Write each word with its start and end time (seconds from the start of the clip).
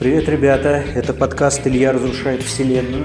Привет, 0.00 0.30
ребята! 0.30 0.82
Это 0.94 1.12
подкаст 1.12 1.66
«Илья 1.66 1.92
разрушает 1.92 2.42
вселенную». 2.42 3.04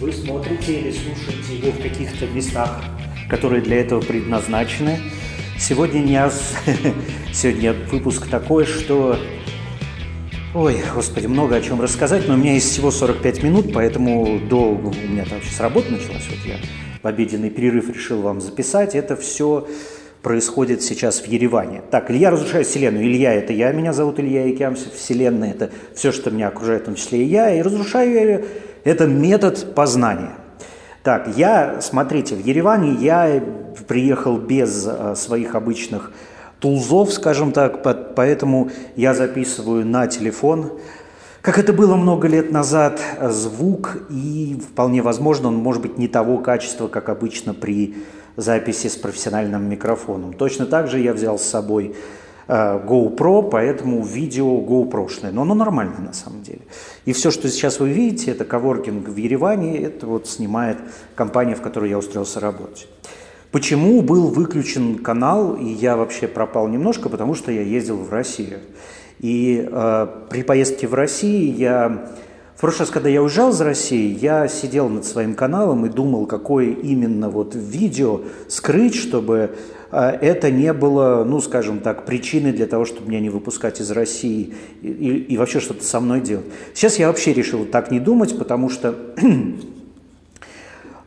Вы 0.00 0.10
смотрите 0.14 0.80
или 0.80 0.90
слушаете 0.90 1.58
его 1.58 1.72
в 1.72 1.82
каких-то 1.82 2.26
местах, 2.28 2.82
которые 3.28 3.60
для 3.60 3.82
этого 3.82 4.00
предназначены. 4.00 4.98
Сегодня, 5.58 5.98
не... 5.98 6.18
Сегодня 7.34 7.74
выпуск 7.92 8.28
такой, 8.30 8.64
что... 8.64 9.18
Ой, 10.54 10.82
господи, 10.94 11.26
много 11.26 11.56
о 11.56 11.60
чем 11.60 11.82
рассказать, 11.82 12.26
но 12.26 12.32
у 12.32 12.38
меня 12.38 12.54
есть 12.54 12.70
всего 12.70 12.90
45 12.90 13.42
минут, 13.42 13.74
поэтому 13.74 14.40
до... 14.40 14.70
У 14.70 14.90
меня 14.90 15.26
там 15.26 15.42
сейчас 15.42 15.60
работа 15.60 15.92
началась, 15.92 16.24
вот 16.30 16.38
я 16.46 16.56
в 17.02 17.06
обеденный 17.06 17.50
перерыв 17.50 17.94
решил 17.94 18.22
вам 18.22 18.40
записать. 18.40 18.94
Это 18.94 19.16
все 19.16 19.68
происходит 20.26 20.82
сейчас 20.82 21.20
в 21.20 21.26
Ереване. 21.28 21.82
Так, 21.88 22.10
Илья 22.10 22.32
разрушает 22.32 22.66
Вселенную. 22.66 23.06
Илья– 23.06 23.32
это 23.34 23.52
я, 23.52 23.70
меня 23.70 23.92
зовут 23.92 24.18
Илья 24.18 24.50
Икямсов. 24.50 24.92
Вселенная– 24.92 25.50
это 25.52 25.70
все, 25.94 26.10
что 26.10 26.32
меня 26.32 26.48
окружает, 26.48 26.82
в 26.82 26.86
том 26.86 26.96
числе 26.96 27.22
и 27.22 27.26
я. 27.26 27.54
И 27.54 27.62
разрушаю 27.62 28.12
я 28.12 28.40
это 28.82 29.06
метод 29.06 29.72
познания. 29.76 30.32
Так, 31.04 31.28
я, 31.36 31.80
смотрите, 31.80 32.34
в 32.34 32.44
Ереване 32.44 32.94
я 32.94 33.40
приехал 33.86 34.36
без 34.36 34.84
а, 34.88 35.14
своих 35.14 35.54
обычных 35.54 36.10
тулзов, 36.58 37.12
скажем 37.12 37.52
так, 37.52 37.84
поэтому 38.16 38.72
я 38.96 39.14
записываю 39.14 39.86
на 39.86 40.08
телефон. 40.08 40.72
Как 41.40 41.56
это 41.56 41.72
было 41.72 41.94
много 41.94 42.26
лет 42.26 42.50
назад, 42.50 43.00
звук, 43.30 43.98
и 44.10 44.60
вполне 44.72 45.02
возможно, 45.02 45.46
он 45.46 45.54
может 45.54 45.82
быть 45.82 45.98
не 45.98 46.08
того 46.08 46.38
качества, 46.38 46.88
как 46.88 47.10
обычно 47.10 47.54
при 47.54 47.94
записи 48.36 48.88
с 48.88 48.96
профессиональным 48.96 49.68
микрофоном. 49.68 50.32
Точно 50.32 50.66
так 50.66 50.88
же 50.88 51.00
я 51.00 51.12
взял 51.12 51.38
с 51.38 51.42
собой 51.42 51.94
э, 52.48 52.52
GoPro, 52.52 53.48
поэтому 53.50 54.04
видео 54.04 54.60
GoPro-шное, 54.60 55.32
но 55.32 55.42
оно 55.42 55.54
нормальное 55.54 56.00
на 56.00 56.12
самом 56.12 56.42
деле. 56.42 56.60
И 57.04 57.12
все, 57.12 57.30
что 57.30 57.48
сейчас 57.48 57.80
вы 57.80 57.90
видите, 57.90 58.30
это 58.30 58.44
коворкинг 58.44 59.08
в 59.08 59.16
Ереване, 59.16 59.78
это 59.78 60.06
вот 60.06 60.28
снимает 60.28 60.78
компания, 61.14 61.54
в 61.54 61.62
которой 61.62 61.90
я 61.90 61.98
устроился 61.98 62.40
работать. 62.40 62.88
Почему 63.52 64.02
был 64.02 64.28
выключен 64.28 64.98
канал, 64.98 65.54
и 65.54 65.66
я 65.66 65.96
вообще 65.96 66.28
пропал 66.28 66.68
немножко, 66.68 67.08
потому 67.08 67.34
что 67.34 67.50
я 67.50 67.62
ездил 67.62 67.96
в 67.96 68.10
Россию. 68.10 68.58
И 69.20 69.66
э, 69.66 70.06
при 70.28 70.42
поездке 70.42 70.86
в 70.86 70.94
Россию 70.94 71.56
я 71.56 72.10
в 72.56 72.60
прошлый 72.60 72.86
раз, 72.86 72.90
когда 72.90 73.10
я 73.10 73.22
уезжал 73.22 73.50
из 73.50 73.60
России, 73.60 74.16
я 74.18 74.48
сидел 74.48 74.88
над 74.88 75.04
своим 75.04 75.34
каналом 75.34 75.84
и 75.84 75.90
думал, 75.90 76.24
какое 76.24 76.70
именно 76.70 77.28
вот 77.28 77.54
видео 77.54 78.22
скрыть, 78.48 78.94
чтобы 78.94 79.50
а, 79.90 80.10
это 80.10 80.50
не 80.50 80.72
было, 80.72 81.22
ну, 81.24 81.42
скажем 81.42 81.80
так, 81.80 82.06
причиной 82.06 82.52
для 82.52 82.66
того, 82.66 82.86
чтобы 82.86 83.10
меня 83.10 83.20
не 83.20 83.28
выпускать 83.28 83.82
из 83.82 83.90
России 83.90 84.54
и, 84.80 84.88
и 84.88 85.36
вообще 85.36 85.60
что-то 85.60 85.84
со 85.84 86.00
мной 86.00 86.22
делать. 86.22 86.46
Сейчас 86.72 86.98
я 86.98 87.08
вообще 87.08 87.34
решил 87.34 87.66
так 87.66 87.90
не 87.90 88.00
думать, 88.00 88.38
потому 88.38 88.70
что 88.70 88.94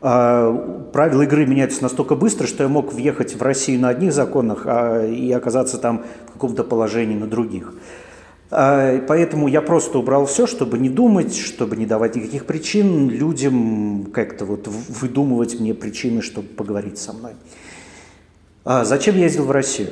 а, 0.00 0.86
правила 0.92 1.22
игры 1.22 1.46
меняются 1.46 1.82
настолько 1.82 2.14
быстро, 2.14 2.46
что 2.46 2.62
я 2.62 2.68
мог 2.68 2.92
въехать 2.92 3.34
в 3.34 3.42
Россию 3.42 3.80
на 3.80 3.88
одних 3.88 4.12
законах 4.12 4.62
а, 4.66 5.04
и 5.04 5.32
оказаться 5.32 5.78
там 5.78 6.04
в 6.28 6.32
каком-то 6.34 6.62
положении 6.62 7.16
на 7.16 7.26
других. 7.26 7.74
А, 8.50 8.98
поэтому 9.06 9.46
я 9.46 9.62
просто 9.62 9.98
убрал 9.98 10.26
все, 10.26 10.46
чтобы 10.46 10.78
не 10.78 10.88
думать, 10.88 11.36
чтобы 11.36 11.76
не 11.76 11.86
давать 11.86 12.16
никаких 12.16 12.46
причин 12.46 13.08
людям 13.08 14.10
как-то 14.12 14.44
вот 14.44 14.66
выдумывать 14.66 15.60
мне 15.60 15.72
причины, 15.72 16.20
чтобы 16.20 16.48
поговорить 16.48 16.98
со 16.98 17.12
мной. 17.12 17.32
А 18.64 18.84
зачем 18.84 19.16
я 19.16 19.24
ездил 19.24 19.44
в 19.44 19.50
Россию? 19.50 19.90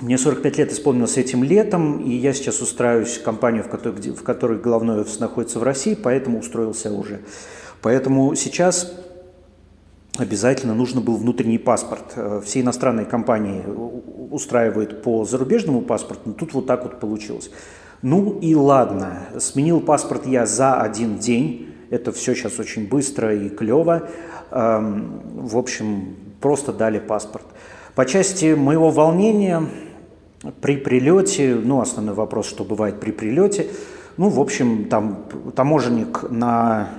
Мне 0.00 0.16
45 0.16 0.58
лет 0.58 0.72
исполнилось 0.72 1.16
этим 1.16 1.42
летом, 1.42 2.00
и 2.00 2.12
я 2.14 2.32
сейчас 2.32 2.60
устраиваюсь 2.60 3.16
в 3.16 3.22
компанию, 3.22 3.64
в 3.64 3.68
которой, 3.68 4.12
в 4.12 4.22
которой 4.22 4.58
головной 4.58 5.00
офис 5.00 5.18
находится 5.18 5.58
в 5.58 5.64
России, 5.64 5.94
поэтому 5.94 6.38
устроился 6.38 6.92
уже. 6.92 7.20
Поэтому 7.82 8.34
сейчас 8.34 8.92
обязательно 10.18 10.74
нужно 10.74 11.00
был 11.00 11.16
внутренний 11.16 11.58
паспорт. 11.58 12.12
Э, 12.16 12.40
все 12.44 12.60
иностранные 12.60 13.06
компании 13.06 13.64
устраивают 14.30 15.02
по 15.02 15.24
зарубежному 15.24 15.80
паспорту, 15.80 16.22
но 16.26 16.32
тут 16.34 16.52
вот 16.54 16.66
так 16.66 16.82
вот 16.82 17.00
получилось. 17.00 17.50
Ну 18.02 18.38
и 18.40 18.54
ладно, 18.54 19.28
сменил 19.38 19.80
паспорт 19.80 20.26
я 20.26 20.46
за 20.46 20.80
один 20.80 21.18
день, 21.18 21.74
это 21.90 22.12
все 22.12 22.34
сейчас 22.34 22.58
очень 22.58 22.86
быстро 22.86 23.34
и 23.34 23.48
клево. 23.48 24.08
Эм, 24.50 25.20
в 25.34 25.56
общем, 25.56 26.16
просто 26.40 26.72
дали 26.72 26.98
паспорт. 26.98 27.46
По 27.94 28.04
части 28.04 28.54
моего 28.54 28.90
волнения 28.90 29.62
при 30.60 30.76
прилете, 30.76 31.56
ну 31.56 31.80
основной 31.80 32.14
вопрос, 32.14 32.46
что 32.46 32.62
бывает 32.62 33.00
при 33.00 33.10
прилете, 33.10 33.68
ну 34.16 34.28
в 34.28 34.38
общем 34.38 34.84
там 34.84 35.24
таможенник 35.56 36.30
на 36.30 36.90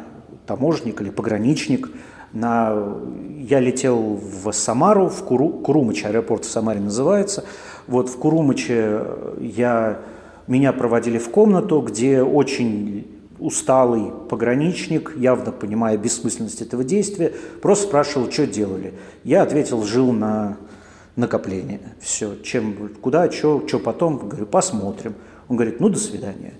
таможенник 0.46 1.02
или 1.02 1.10
пограничник– 1.10 1.90
на... 2.34 2.98
Я 3.38 3.60
летел 3.60 4.20
в 4.20 4.52
Самару, 4.52 5.08
в 5.10 5.24
Куру... 5.24 5.50
Курумыч, 5.50 6.06
аэропорт 6.06 6.46
в 6.46 6.50
Самаре 6.50 6.80
называется. 6.80 7.46
Вот 7.88 8.10
в 8.10 8.18
Курумыче 8.18 9.02
я... 9.40 10.00
меня 10.48 10.74
проводили 10.74 11.18
в 11.18 11.30
комнату, 11.30 11.82
где 11.82 12.22
очень 12.22 13.08
усталый 13.40 14.12
пограничник, 14.30 15.14
явно 15.16 15.52
понимая 15.52 15.98
бессмысленность 15.98 16.62
этого 16.62 16.84
действия, 16.84 17.34
просто 17.62 17.88
спрашивал, 17.88 18.30
что 18.30 18.46
делали. 18.46 18.94
Я 19.24 19.44
ответил, 19.44 19.84
жил 19.84 20.12
на 20.12 20.58
накопление. 21.16 21.80
Все, 22.02 22.36
чем, 22.44 22.90
куда, 23.02 23.32
что, 23.32 23.66
что 23.68 23.80
потом, 23.80 24.18
говорю, 24.18 24.46
посмотрим. 24.46 25.16
Он 25.48 25.56
говорит, 25.56 25.80
ну, 25.80 25.90
до 25.90 26.00
свидания. 26.00 26.54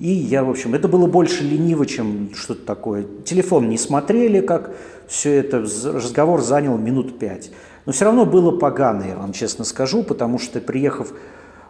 И 0.00 0.08
я, 0.08 0.44
в 0.44 0.50
общем, 0.50 0.74
это 0.74 0.88
было 0.88 1.06
больше 1.06 1.44
лениво, 1.44 1.84
чем 1.84 2.30
что-то 2.34 2.64
такое. 2.64 3.04
Телефон 3.26 3.68
не 3.68 3.76
смотрели, 3.76 4.40
как 4.40 4.74
все 5.06 5.34
это, 5.34 5.58
разговор 5.58 6.40
занял 6.40 6.78
минут 6.78 7.18
пять. 7.18 7.50
Но 7.84 7.92
все 7.92 8.06
равно 8.06 8.24
было 8.24 8.50
погано, 8.50 9.02
я 9.02 9.16
вам 9.16 9.34
честно 9.34 9.62
скажу, 9.64 10.02
потому 10.02 10.38
что, 10.38 10.58
приехав 10.60 11.12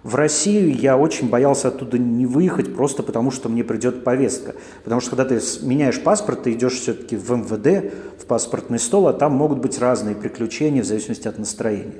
в 0.04 0.14
Россию, 0.14 0.72
я 0.76 0.96
очень 0.96 1.28
боялся 1.28 1.69
оттуда 1.69 1.98
не 1.98 2.24
выехать, 2.24 2.72
просто 2.74 3.02
потому 3.02 3.32
что 3.32 3.48
мне 3.48 3.64
придет 3.64 4.04
повестка. 4.04 4.54
Потому 4.84 5.00
что 5.00 5.16
когда 5.16 5.24
ты 5.24 5.40
меняешь 5.62 6.00
паспорт, 6.00 6.44
ты 6.44 6.52
идешь 6.52 6.74
все-таки 6.74 7.16
в 7.16 7.30
МВД, 7.32 7.92
в 8.16 8.26
паспортный 8.26 8.78
стол, 8.78 9.08
а 9.08 9.12
там 9.12 9.32
могут 9.32 9.58
быть 9.58 9.76
разные 9.80 10.14
приключения 10.14 10.84
в 10.84 10.86
зависимости 10.86 11.26
от 11.26 11.36
настроения. 11.36 11.94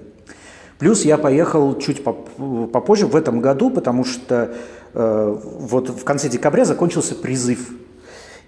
Плюс 0.79 1.05
я 1.05 1.19
поехал 1.19 1.77
чуть 1.79 2.03
попозже, 2.03 3.07
в 3.07 3.15
этом 3.15 3.41
году, 3.41 3.69
потому 3.69 4.05
что 4.05 4.55
вот 4.93 5.89
в 5.91 6.05
конце 6.05 6.29
декабря 6.29 6.65
закончился 6.65 7.15
призыв 7.15 7.71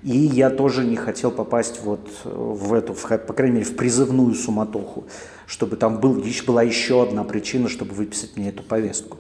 и 0.03 0.16
я 0.16 0.50
тоже 0.50 0.84
не 0.84 0.97
хотел 0.97 1.30
попасть 1.30 1.80
вот 1.84 2.00
в 2.25 2.75
эту, 2.75 2.92
в, 2.92 3.03
по 3.03 3.32
крайней 3.32 3.58
мере, 3.58 3.66
в 3.66 3.76
призывную 3.76 4.34
суматоху, 4.34 5.04
чтобы 5.47 5.76
там 5.76 6.00
был, 6.00 6.20
была 6.47 6.62
еще 6.64 7.03
одна 7.03 7.22
причина, 7.22 7.69
чтобы 7.69 7.94
выписать 7.94 8.36
мне 8.36 8.48
эту 8.48 8.64
повестку. 8.64 9.19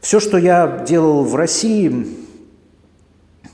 Все, 0.00 0.18
что 0.18 0.38
я 0.38 0.84
делал 0.88 1.24
в 1.24 1.36
России, 1.36 2.06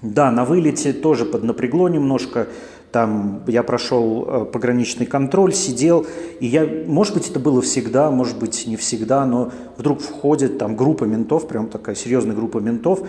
да, 0.00 0.30
на 0.30 0.44
вылете 0.44 0.92
тоже 0.92 1.24
поднапрягло 1.24 1.88
немножко. 1.88 2.46
Там 2.94 3.42
я 3.48 3.64
прошел 3.64 4.24
э, 4.24 4.44
пограничный 4.44 5.04
контроль, 5.04 5.52
сидел, 5.52 6.06
и 6.38 6.46
я, 6.46 6.64
может 6.86 7.14
быть, 7.14 7.28
это 7.28 7.40
было 7.40 7.60
всегда, 7.60 8.08
может 8.12 8.38
быть, 8.38 8.68
не 8.68 8.76
всегда, 8.76 9.26
но 9.26 9.50
вдруг 9.76 10.00
входит 10.00 10.58
там 10.58 10.76
группа 10.76 11.02
ментов, 11.02 11.48
прям 11.48 11.66
такая 11.66 11.96
серьезная 11.96 12.36
группа 12.36 12.58
ментов, 12.58 13.00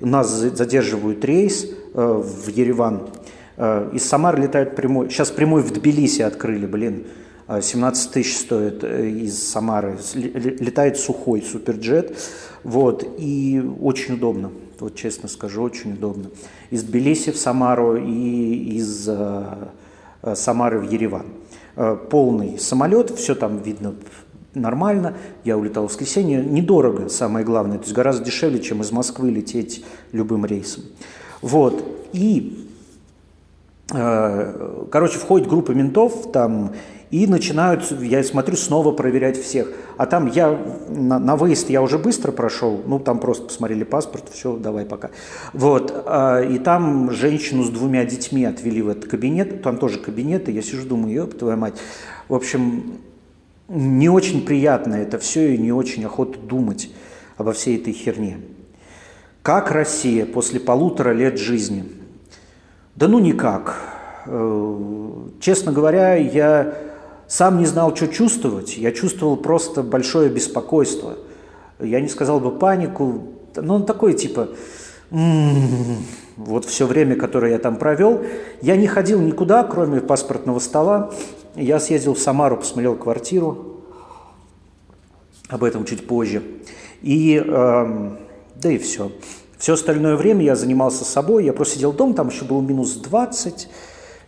нас 0.00 0.30
задерживают 0.30 1.22
рейс 1.26 1.66
э, 1.66 2.22
в 2.24 2.48
Ереван, 2.48 3.02
э, 3.58 3.90
из 3.92 4.08
Самары 4.08 4.40
летают 4.40 4.76
прямой, 4.76 5.10
сейчас 5.10 5.30
прямой 5.30 5.60
в 5.60 5.70
Тбилиси 5.74 6.22
открыли, 6.22 6.64
блин, 6.64 7.04
17 7.46 8.12
тысяч 8.12 8.38
стоит 8.38 8.82
из 8.82 9.46
Самары, 9.46 9.98
летает 10.14 10.96
сухой 10.96 11.42
суперджет, 11.42 12.16
вот, 12.64 13.06
и 13.18 13.62
очень 13.80 14.14
удобно 14.14 14.50
вот 14.80 14.94
честно 14.94 15.28
скажу, 15.28 15.62
очень 15.62 15.94
удобно. 15.94 16.30
Из 16.70 16.82
Тбилиси 16.82 17.32
в 17.32 17.36
Самару 17.36 17.96
и 17.96 18.76
из 18.76 19.08
э, 19.08 19.44
э, 20.22 20.34
Самары 20.34 20.78
в 20.78 20.90
Ереван. 20.90 21.26
Э, 21.76 21.96
полный 22.10 22.58
самолет, 22.58 23.10
все 23.10 23.34
там 23.34 23.58
видно 23.58 23.94
нормально. 24.54 25.16
Я 25.44 25.56
улетал 25.56 25.86
в 25.86 25.90
воскресенье. 25.90 26.44
Недорого, 26.44 27.08
самое 27.08 27.44
главное. 27.44 27.78
То 27.78 27.84
есть 27.84 27.94
гораздо 27.94 28.24
дешевле, 28.24 28.60
чем 28.60 28.82
из 28.82 28.92
Москвы 28.92 29.30
лететь 29.30 29.84
любым 30.12 30.44
рейсом. 30.44 30.84
Вот. 31.40 31.84
И, 32.12 32.68
короче, 33.88 35.18
входит 35.18 35.48
группа 35.48 35.72
ментов, 35.72 36.30
там 36.30 36.72
и 37.14 37.28
начинают, 37.28 37.92
я 38.02 38.24
смотрю, 38.24 38.56
снова 38.56 38.90
проверять 38.90 39.40
всех. 39.40 39.68
А 39.98 40.04
там 40.04 40.26
я, 40.26 40.58
на, 40.88 41.20
на 41.20 41.36
выезд 41.36 41.70
я 41.70 41.80
уже 41.80 41.96
быстро 41.96 42.32
прошел, 42.32 42.82
ну 42.84 42.98
там 42.98 43.20
просто 43.20 43.46
посмотрели 43.46 43.84
паспорт, 43.84 44.30
все, 44.32 44.56
давай 44.56 44.84
пока. 44.84 45.10
Вот, 45.52 45.94
а, 46.06 46.40
и 46.40 46.58
там 46.58 47.12
женщину 47.12 47.62
с 47.62 47.70
двумя 47.70 48.04
детьми 48.04 48.44
отвели 48.44 48.82
в 48.82 48.88
этот 48.88 49.08
кабинет, 49.08 49.62
там 49.62 49.76
тоже 49.76 50.00
кабинет, 50.00 50.48
и 50.48 50.52
я 50.52 50.60
сижу, 50.60 50.88
думаю, 50.88 51.14
ёб 51.14 51.38
твою 51.38 51.56
мать. 51.56 51.74
В 52.28 52.34
общем, 52.34 52.98
не 53.68 54.08
очень 54.08 54.44
приятно 54.44 54.94
это 54.94 55.20
все, 55.20 55.54
и 55.54 55.56
не 55.56 55.70
очень 55.70 56.04
охота 56.04 56.36
думать 56.40 56.90
обо 57.36 57.52
всей 57.52 57.76
этой 57.76 57.92
херне. 57.92 58.38
Как 59.42 59.70
Россия 59.70 60.26
после 60.26 60.58
полутора 60.58 61.12
лет 61.12 61.38
жизни? 61.38 61.84
Да 62.96 63.06
ну 63.06 63.20
никак. 63.20 63.76
Э, 64.26 64.78
честно 65.38 65.70
говоря, 65.70 66.16
я 66.16 66.74
сам 67.28 67.58
не 67.58 67.66
знал, 67.66 67.94
что 67.96 68.08
чувствовать. 68.08 68.76
Я 68.76 68.92
чувствовал 68.92 69.36
просто 69.36 69.82
большое 69.82 70.28
беспокойство. 70.30 71.14
Я 71.80 72.00
не 72.00 72.08
сказал 72.08 72.40
бы 72.40 72.58
панику, 72.58 73.24
но 73.56 73.76
он 73.76 73.86
такой 73.86 74.14
типа, 74.14 74.48
вот 75.10 76.64
все 76.64 76.86
время, 76.86 77.16
которое 77.16 77.52
я 77.52 77.58
там 77.58 77.76
провел, 77.76 78.22
я 78.62 78.76
не 78.76 78.86
ходил 78.86 79.20
никуда, 79.20 79.64
кроме 79.64 80.00
паспортного 80.00 80.58
стола. 80.58 81.12
Я 81.54 81.78
съездил 81.78 82.14
в 82.14 82.18
Самару, 82.18 82.56
посмотрел 82.56 82.96
квартиру, 82.96 83.80
об 85.48 85.62
этом 85.62 85.84
чуть 85.84 86.06
позже. 86.06 86.42
И, 87.02 87.42
э, 87.44 88.16
да 88.56 88.70
и 88.70 88.78
все. 88.78 89.12
Все 89.58 89.74
остальное 89.74 90.16
время 90.16 90.44
я 90.44 90.56
занимался 90.56 91.04
собой, 91.04 91.44
я 91.44 91.52
просто 91.52 91.76
сидел 91.76 91.92
дома, 91.92 92.14
там 92.14 92.28
еще 92.28 92.44
был 92.44 92.60
минус 92.60 92.94
20, 92.94 93.68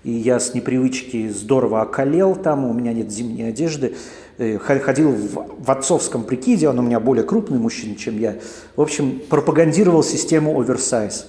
и 0.06 0.12
я 0.12 0.38
с 0.38 0.55
непривычки 0.55 1.29
здорово 1.31 1.82
околел 1.82 2.37
там, 2.37 2.64
у 2.64 2.73
меня 2.73 2.93
нет 2.93 3.11
зимней 3.11 3.49
одежды, 3.49 3.97
э, 4.38 4.56
ходил 4.56 5.11
в, 5.11 5.64
в 5.64 5.69
отцовском 5.69 6.23
прикиде, 6.23 6.69
он 6.69 6.79
у 6.79 6.82
меня 6.82 7.00
более 7.00 7.25
крупный 7.25 7.58
мужчина, 7.58 7.97
чем 7.97 8.17
я. 8.20 8.37
В 8.76 8.82
общем, 8.82 9.20
пропагандировал 9.29 10.05
систему 10.05 10.61
оверсайз. 10.61 11.26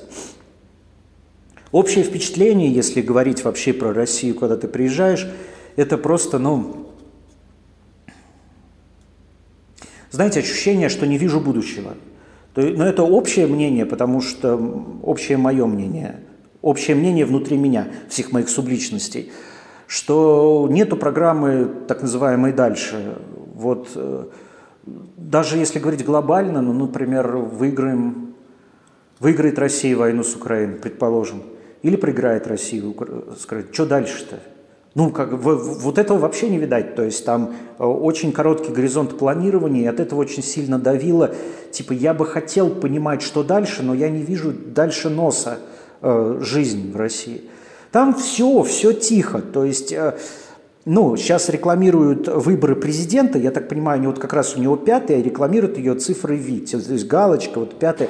Общее 1.71 2.03
впечатление, 2.03 2.71
если 2.71 3.01
говорить 3.01 3.43
вообще 3.43 3.73
про 3.73 3.93
Россию, 3.93 4.35
когда 4.35 4.55
ты 4.57 4.67
приезжаешь, 4.67 5.27
это 5.75 5.97
просто, 5.97 6.37
ну, 6.37 6.91
знаете, 10.11 10.41
ощущение, 10.41 10.89
что 10.89 11.07
не 11.07 11.17
вижу 11.17 11.39
будущего. 11.39 11.95
Но 12.55 12.85
это 12.85 13.01
общее 13.01 13.47
мнение, 13.47 13.87
потому 13.87 14.21
что 14.21 14.55
общее 15.01 15.37
мое 15.37 15.65
мнение, 15.65 16.19
общее 16.61 16.95
мнение 16.95 17.25
внутри 17.25 17.57
меня, 17.57 17.87
всех 18.09 18.31
моих 18.31 18.49
субличностей, 18.49 19.31
что 19.87 20.67
нету 20.69 20.97
программы 20.97 21.69
так 21.87 22.01
называемой 22.01 22.53
«дальше». 22.53 23.17
Вот 23.53 23.89
э, 23.95 24.25
даже 25.17 25.57
если 25.57 25.79
говорить 25.79 26.05
глобально, 26.05 26.61
ну, 26.61 26.73
например, 26.73 27.37
выиграем, 27.37 28.35
выиграет 29.19 29.57
Россия 29.57 29.95
войну 29.95 30.23
с 30.23 30.35
Украиной, 30.35 30.75
предположим– 30.75 31.43
или 31.83 31.95
проиграет 31.95 32.47
Россию, 32.47 32.95
скажет, 33.39 33.73
что 33.73 33.85
дальше-то? 33.85 34.39
Ну, 34.95 35.11
как, 35.11 35.31
вот 35.33 35.99
этого 35.99 36.17
вообще 36.17 36.49
не 36.49 36.57
видать. 36.57 36.95
То 36.95 37.03
есть 37.03 37.23
там 37.23 37.53
э, 37.77 37.83
очень 37.83 38.31
короткий 38.31 38.71
горизонт 38.71 39.15
планирования, 39.17 39.83
и 39.83 39.85
от 39.85 39.99
этого 39.99 40.21
очень 40.21 40.41
сильно 40.41 40.79
давило. 40.79 41.35
Типа, 41.71 41.93
я 41.93 42.15
бы 42.15 42.25
хотел 42.25 42.71
понимать, 42.71 43.21
что 43.21 43.43
дальше, 43.43 43.83
но 43.83 43.93
я 43.93 44.09
не 44.09 44.23
вижу 44.23 44.51
дальше 44.51 45.09
носа 45.09 45.59
э, 46.01 46.39
жизнь 46.41 46.91
в 46.91 46.95
России. 46.95 47.43
Там 47.91 48.13
все, 48.13 48.63
все 48.63 48.93
тихо. 48.93 49.41
То 49.41 49.63
есть, 49.63 49.91
э, 49.91 50.17
ну, 50.85 51.15
сейчас 51.17 51.49
рекламируют 51.49 52.27
выборы 52.27 52.75
президента, 52.75 53.37
я 53.37 53.51
так 53.51 53.67
понимаю, 53.67 53.97
они 53.97 54.07
вот 54.07 54.19
как 54.19 54.33
раз 54.33 54.55
у 54.55 54.59
него 54.59 54.75
пятая, 54.75 55.21
рекламируют 55.21 55.77
ее 55.77 55.95
цифрой 55.95 56.37
ВИД. 56.37 56.71
То 56.71 56.93
есть 56.93 57.07
галочка, 57.07 57.59
вот 57.59 57.77
пятая. 57.79 58.09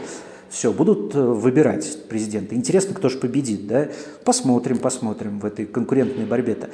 Все, 0.50 0.72
будут 0.72 1.13
э, 1.13 1.19
выбирать 1.19 2.07
президента. 2.07 2.56
Интересно, 2.56 2.95
кто 2.95 3.10
же 3.10 3.18
победит, 3.18 3.68
да? 3.68 3.90
Посмотрим, 4.24 4.78
посмотрим 4.78 5.40
в 5.40 5.45
этой 5.45 5.66
конкурентной 5.66 6.25
борьбе-то. 6.25 6.69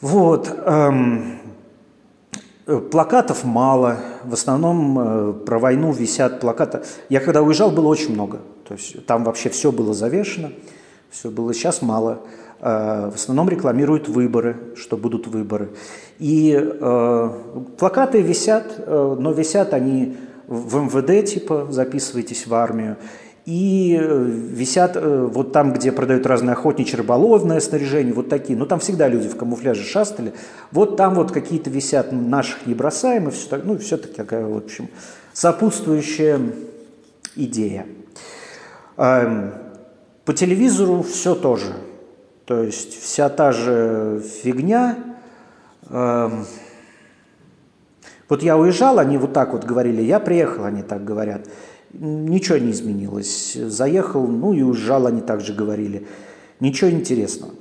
Вот. 0.00 0.52
Эм, 0.66 1.38
плакатов 2.90 3.44
мало. 3.44 3.98
В 4.24 4.34
основном 4.34 4.98
э, 4.98 5.32
про 5.46 5.58
войну 5.58 5.92
висят 5.92 6.40
плакаты. 6.40 6.80
Я 7.08 7.20
когда 7.20 7.42
уезжал, 7.42 7.70
было 7.70 7.86
очень 7.86 8.12
много. 8.12 8.40
То 8.70 8.74
есть 8.76 9.04
там 9.04 9.24
вообще 9.24 9.48
все 9.48 9.72
было 9.72 9.92
завешено. 9.92 10.52
Все 11.10 11.28
было 11.28 11.52
сейчас 11.52 11.82
мало. 11.82 12.22
Э, 12.60 13.10
в 13.10 13.16
основном 13.16 13.48
рекламируют 13.48 14.08
выборы, 14.08 14.56
что 14.76 14.96
будут 14.96 15.26
выборы. 15.26 15.70
И 16.20 16.56
э, 16.56 17.30
плакаты 17.78 18.22
висят, 18.22 18.74
э, 18.78 19.16
но 19.18 19.32
висят 19.32 19.74
они 19.74 20.16
в 20.46 20.76
МВД, 20.76 21.28
типа, 21.28 21.66
записывайтесь 21.70 22.46
в 22.46 22.54
армию, 22.54 22.96
и 23.44 23.98
э, 24.00 24.24
висят 24.24 24.92
э, 24.94 25.28
вот 25.28 25.50
там, 25.50 25.72
где 25.72 25.90
продают 25.90 26.24
разное 26.24 26.54
охотничье 26.54 26.98
рыболовное 26.98 27.58
снаряжение, 27.58 28.14
вот 28.14 28.28
такие. 28.28 28.56
Ну, 28.56 28.66
там 28.66 28.78
всегда 28.78 29.08
люди 29.08 29.28
в 29.28 29.36
камуфляже 29.36 29.82
шастали. 29.82 30.32
Вот 30.70 30.96
там 30.96 31.16
вот 31.16 31.32
какие-то 31.32 31.70
висят, 31.70 32.12
наших 32.12 32.68
не 32.68 32.74
бросаем, 32.74 33.26
и 33.26 33.30
все 33.32 33.48
так, 33.48 33.64
ну, 33.64 33.76
все-таки 33.78 34.14
такая, 34.14 34.46
в 34.46 34.56
общем, 34.56 34.88
сопутствующая 35.32 36.38
идея. 37.34 37.86
Эм, 38.96 39.52
по 40.24 40.32
телевизору 40.32 41.02
все 41.02 41.34
тоже. 41.34 41.72
То 42.44 42.62
есть 42.62 43.00
вся 43.00 43.28
та 43.28 43.52
же 43.52 44.22
фигня. 44.42 44.96
Эм, 45.88 46.46
вот 48.28 48.42
я 48.42 48.56
уезжал, 48.56 48.98
они 48.98 49.18
вот 49.18 49.32
так 49.32 49.52
вот 49.52 49.64
говорили, 49.64 50.02
я 50.02 50.20
приехал, 50.20 50.64
они 50.64 50.82
так 50.82 51.04
говорят. 51.04 51.48
Ничего 51.92 52.58
не 52.58 52.70
изменилось. 52.70 53.54
Заехал, 53.54 54.26
ну 54.26 54.52
и 54.52 54.62
уезжал, 54.62 55.06
они 55.06 55.20
так 55.20 55.40
же 55.40 55.52
говорили. 55.52 56.06
Ничего 56.60 56.90
интересного. 56.90 57.52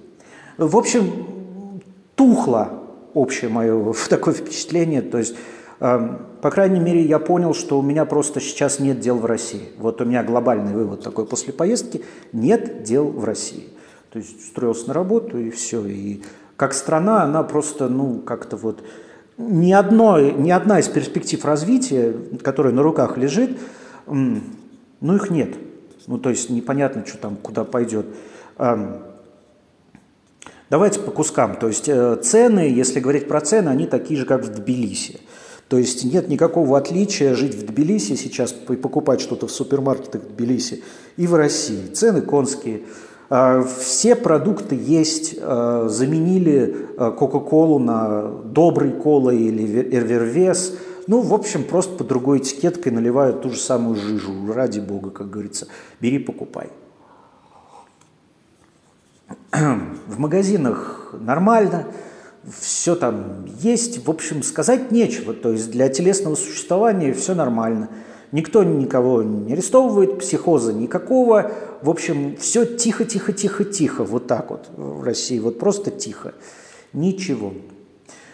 В 0.58 0.78
общем, 0.78 1.82
тухло 2.16 2.84
общее 3.14 3.50
мое 3.50 3.94
такое 4.10 4.34
впечатление. 4.34 5.02
То 5.02 5.18
есть, 5.18 5.36
по 5.80 6.52
крайней 6.52 6.80
мере, 6.80 7.02
я 7.02 7.20
понял, 7.20 7.54
что 7.54 7.80
у 7.80 7.82
меня 7.82 8.04
просто 8.04 8.42
сейчас 8.42 8.80
нет 8.80 9.00
дел 9.00 9.18
в 9.18 9.26
России. 9.26 9.70
Вот 9.78 10.02
у 10.02 10.06
меня 10.06 10.24
глобальный 10.24 10.74
вывод 10.74 11.02
такой 11.02 11.26
после 11.26 11.54
поездки– 11.54 12.04
нет 12.34 12.84
дел 12.84 13.06
в 13.06 13.24
России. 13.24 13.70
То 14.12 14.20
есть 14.20 14.40
устроился 14.40 14.90
на 14.90 14.94
работу 14.94 15.38
и 15.38 15.50
все. 15.50 15.86
И 15.86 16.22
как 16.58 16.74
страна, 16.74 17.24
она 17.24 17.44
просто, 17.44 17.88
ну, 17.88 18.20
как-то 18.20 18.58
вот 18.58 18.84
ни, 19.38 19.72
одно, 19.72 20.20
ни 20.20 20.52
одна 20.52 20.80
из 20.80 20.90
перспектив 20.90 21.44
развития, 21.46 22.14
которая 22.44 22.74
на 22.74 22.84
руках 22.84 23.18
лежит, 23.18 23.58
ну 24.06 25.16
их 25.16 25.30
нет. 25.30 25.56
Ну 26.08 26.18
то 26.18 26.30
есть 26.30 26.50
непонятно, 26.50 27.06
что 27.06 27.18
там, 27.18 27.38
куда 27.38 27.64
пойдет. 27.64 28.06
Давайте 30.70 31.00
по 31.00 31.12
кускам. 31.12 31.56
То 31.56 31.68
есть 31.68 31.90
э, 31.90 32.16
цены, 32.18 32.60
если 32.60 33.00
говорить 33.00 33.28
про 33.28 33.42
цены, 33.42 33.70
они 33.70 33.88
такие 33.88 34.20
же, 34.20 34.26
как 34.28 34.44
в 34.44 34.50
Тбилиси. 34.50 35.20
То 35.70 35.78
есть 35.78 36.04
нет 36.04 36.28
никакого 36.28 36.78
отличия 36.78 37.36
жить 37.36 37.56
в 37.56 37.66
Тбилиси 37.66 38.16
сейчас 38.16 38.54
и 38.70 38.76
покупать 38.76 39.22
что-то 39.22 39.48
в 39.48 39.52
супермаркетах 39.52 40.24
Тбилиси 40.24 40.84
и 41.16 41.26
в 41.26 41.36
России. 41.36 41.88
Цены 41.94 42.22
конские– 42.22 42.82
а, 43.30 43.64
все 43.64 44.16
продукты 44.16 44.76
есть, 44.76 45.36
а, 45.40 45.88
заменили 45.88 46.88
а, 46.98 47.12
Кока-Колу 47.12 47.78
на 47.78 48.28
добрый 48.44 48.92
кола 48.92 49.30
или 49.30 49.96
Эрвервес. 49.96 50.76
Ну, 51.06 51.22
в 51.22 51.34
общем, 51.34 51.64
просто 51.64 51.96
по 51.96 52.04
другой 52.04 52.40
этикеткой 52.40 52.92
наливают 52.92 53.42
ту 53.42 53.52
же 53.52 53.58
самую 53.58 53.96
жижу. 53.96 54.32
Ради 54.52 54.80
бога, 54.80 55.12
как 55.12 55.30
говорится, 55.30 55.68
бери, 56.00 56.18
покупай. 56.18 56.70
В 59.52 60.18
магазинах 60.18 61.14
нормально, 61.20 61.86
все 62.60 62.96
там 62.96 63.46
есть. 63.60 64.06
В 64.06 64.10
общем, 64.10 64.44
сказать 64.44 64.92
нечего. 64.92 65.34
То 65.34 65.52
есть 65.52 65.72
для 65.72 65.90
телесного 65.90 66.36
существования 66.36 67.14
все 67.14 67.36
нормально. 67.36 67.90
Никто 68.32 68.64
никого 68.64 69.24
не 69.24 69.54
арестовывает, 69.54 70.20
психоза 70.20 70.72
никакого. 70.72 71.52
В 71.82 71.90
общем, 71.90 72.38
все 72.38 72.66
тихо-тихо-тихо-тихо, 72.66 74.04
вот 74.04 74.28
так 74.28 74.52
вот 74.52 74.70
в 74.76 75.04
России, 75.04 75.40
вот 75.40 75.58
просто 75.58 75.90
тихо. 75.90 76.34
Ничего. 76.94 77.54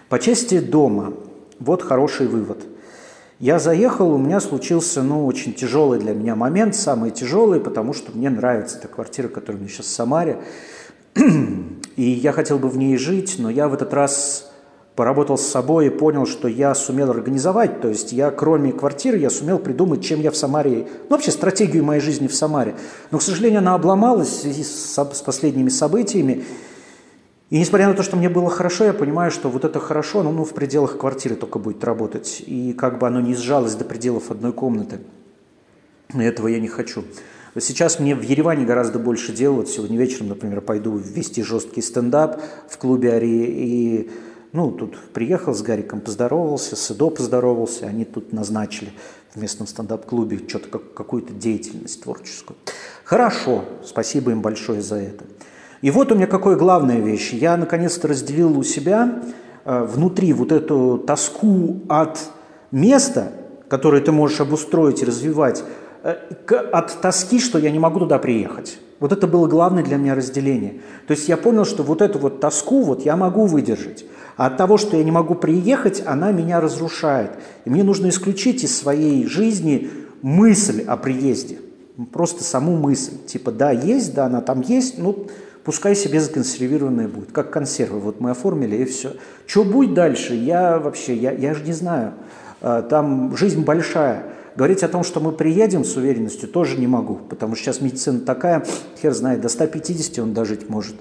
По 0.09 0.19
части 0.19 0.59
дома, 0.59 1.13
вот 1.59 1.81
хороший 1.81 2.27
вывод. 2.27 2.59
Я 3.39 3.59
заехал, 3.59 4.11
у 4.11 4.17
меня 4.17 4.39
случился, 4.39 5.01
ну, 5.01 5.25
очень 5.25 5.53
тяжелый 5.53 5.99
для 5.99 6.13
меня 6.13 6.35
момент, 6.35 6.75
самый 6.75 7.11
тяжелый, 7.11 7.59
потому 7.59 7.93
что 7.93 8.11
мне 8.13 8.29
нравится 8.29 8.77
эта 8.77 8.87
квартира, 8.87 9.27
которая 9.27 9.57
у 9.57 9.59
меня 9.61 9.69
сейчас 9.69 9.87
в 9.87 9.89
Самаре. 9.89 10.39
И 11.15 12.03
я 12.03 12.31
хотел 12.31 12.59
бы 12.59 12.69
в 12.69 12.77
ней 12.77 12.97
жить, 12.97 13.35
но 13.37 13.49
я 13.49 13.67
в 13.67 13.73
этот 13.73 13.93
раз 13.93 14.51
поработал 14.95 15.37
с 15.37 15.45
собой 15.45 15.87
и 15.87 15.89
понял, 15.89 16.25
что 16.25 16.47
я 16.47 16.73
сумел 16.73 17.11
организовать, 17.11 17.81
то 17.81 17.89
есть 17.89 18.13
я 18.13 18.31
кроме 18.31 18.71
квартиры, 18.71 19.17
я 19.17 19.29
сумел 19.29 19.59
придумать, 19.59 20.03
чем 20.03 20.21
я 20.21 20.31
в 20.31 20.37
Самаре, 20.37 20.87
ну 21.09 21.15
вообще 21.15 21.31
стратегию 21.31 21.83
моей 21.83 22.01
жизни 22.01 22.27
в 22.27 22.35
Самаре. 22.35 22.75
Но, 23.11 23.17
к 23.17 23.21
сожалению, 23.21 23.59
она 23.59 23.75
обломалась 23.75 24.43
с, 24.43 24.95
с 24.95 25.21
последними 25.21 25.69
событиями. 25.69 26.45
И 27.49 27.59
несмотря 27.59 27.87
на 27.87 27.93
то, 27.93 28.03
что 28.03 28.15
мне 28.15 28.29
было 28.29 28.49
хорошо, 28.49 28.85
я 28.85 28.93
понимаю, 28.93 29.31
что 29.31 29.49
вот 29.49 29.65
это 29.65 29.79
хорошо, 29.79 30.23
но 30.23 30.31
ну, 30.31 30.45
в 30.45 30.53
пределах 30.53 30.97
квартиры 30.97 31.35
только 31.35 31.59
будет 31.59 31.83
работать. 31.83 32.41
И 32.45 32.73
как 32.73 32.97
бы 32.97 33.07
оно 33.07 33.19
не 33.19 33.35
сжалось 33.35 33.75
до 33.75 33.85
пределов 33.85 34.31
одной 34.31 34.51
комнаты. 34.51 34.99
Этого 36.13 36.47
я 36.47 36.59
не 36.59 36.67
хочу. 36.67 37.03
Сейчас 37.57 37.99
мне 37.99 38.15
в 38.15 38.21
Ереване 38.21 38.65
гораздо 38.65 38.99
больше 38.99 39.31
дел. 39.31 39.55
Вот 39.55 39.69
сегодня 39.69 39.97
вечером, 39.97 40.29
например, 40.29 40.59
пойду 40.61 40.97
вести 40.97 41.41
жесткий 41.41 41.81
стендап 41.81 42.41
в 42.67 42.77
клубе 42.77 43.13
Ари. 43.13 43.45
И 43.45 44.09
Ну, 44.55 44.71
тут 44.71 44.97
приехал 45.13 45.53
с 45.53 45.61
Гариком, 45.61 45.99
поздоровался, 45.99 46.77
с 46.77 46.89
Эдо 46.89 47.09
поздоровался, 47.09 47.87
они 47.87 48.05
тут 48.05 48.31
назначили 48.31 48.91
в 49.33 49.41
местном 49.41 49.67
стендап-клубе 49.67 50.39
что-то, 50.47 50.69
как, 50.69 50.93
какую-то 50.93 51.33
деятельность 51.33 52.01
творческую. 52.01 52.55
Хорошо, 53.03 53.65
спасибо 53.83 54.31
им 54.31 54.41
большое 54.41 54.81
за 54.81 54.95
это. 54.95 55.25
И 55.81 55.91
вот 55.91 56.11
у 56.11 56.15
меня 56.15 56.27
какая 56.27 56.55
главная 56.55 56.99
вещь. 56.99 57.33
Я 57.33 57.57
наконец-то 57.57 58.07
разделил 58.07 58.57
у 58.57 58.63
себя 58.63 59.23
э, 59.65 59.83
внутри 59.83 60.31
вот 60.31 60.53
эту 60.53 61.03
тоску 61.05 61.81
от 61.89 62.19
места, 62.71 63.33
которое 63.67 64.01
ты 64.01 64.13
можешь 64.13 64.39
обустроить 64.39 65.01
и 65.01 65.05
развивать, 65.05 65.65
от 66.05 67.01
тоски, 67.01 67.39
что 67.39 67.57
я 67.57 67.71
не 67.71 67.79
могу 67.79 67.99
туда 67.99 68.19
приехать. 68.19 68.77
Вот 68.99 69.11
это 69.11 69.27
было 69.27 69.47
главное 69.47 69.83
для 69.83 69.97
меня 69.97 70.15
разделение. 70.15 70.75
То 71.07 71.11
есть 71.11 71.27
я 71.27 71.35
понял, 71.35 71.65
что 71.65 71.83
вот 71.83 72.01
эту 72.01 72.19
вот 72.19 72.39
тоску 72.39 72.81
вот 72.81 73.03
я 73.05 73.15
могу 73.17 73.45
выдержать. 73.45 74.05
А 74.37 74.47
от 74.47 74.57
того, 74.57 74.77
что 74.77 74.97
я 74.97 75.03
не 75.03 75.11
могу 75.11 75.35
приехать, 75.35 76.03
она 76.05 76.31
меня 76.31 76.61
разрушает. 76.61 77.31
И 77.65 77.69
мне 77.69 77.83
нужно 77.83 78.09
исключить 78.09 78.63
из 78.63 78.77
своей 78.77 79.25
жизни 79.25 79.89
мысль 80.21 80.83
о 80.85 80.97
приезде. 80.97 81.59
Просто 82.11 82.43
саму 82.43 82.77
мысль. 82.77 83.13
Типа, 83.25 83.51
да, 83.51 83.71
есть, 83.71 84.13
да, 84.13 84.25
она 84.25 84.41
там 84.41 84.61
есть, 84.61 84.97
ну, 84.97 85.27
пускай 85.63 85.95
себе 85.95 86.19
законсервированная 86.19 87.07
будет. 87.07 87.31
Как 87.31 87.49
консервы. 87.49 87.99
Вот 87.99 88.19
мы 88.19 88.31
оформили, 88.31 88.75
и 88.77 88.85
все. 88.85 89.13
Что 89.47 89.63
будет 89.63 89.93
дальше? 89.93 90.35
Я 90.35 90.77
вообще, 90.77 91.15
я, 91.15 91.31
я 91.31 91.53
же 91.53 91.63
не 91.63 91.73
знаю. 91.73 92.13
А, 92.61 92.81
там 92.81 93.35
жизнь 93.35 93.63
большая. 93.63 94.34
Говорить 94.55 94.83
о 94.83 94.87
том, 94.87 95.03
что 95.03 95.19
мы 95.19 95.33
приедем 95.33 95.83
с 95.83 95.97
уверенностью, 95.97 96.47
тоже 96.47 96.77
не 96.77 96.87
могу, 96.87 97.15
потому 97.15 97.55
что 97.55 97.65
сейчас 97.65 97.81
медицина 97.81 98.21
такая, 98.21 98.65
хер 99.01 99.13
знает, 99.13 99.41
до 99.41 99.49
150 99.49 100.19
он 100.19 100.33
дожить 100.33 100.69
может. 100.69 100.95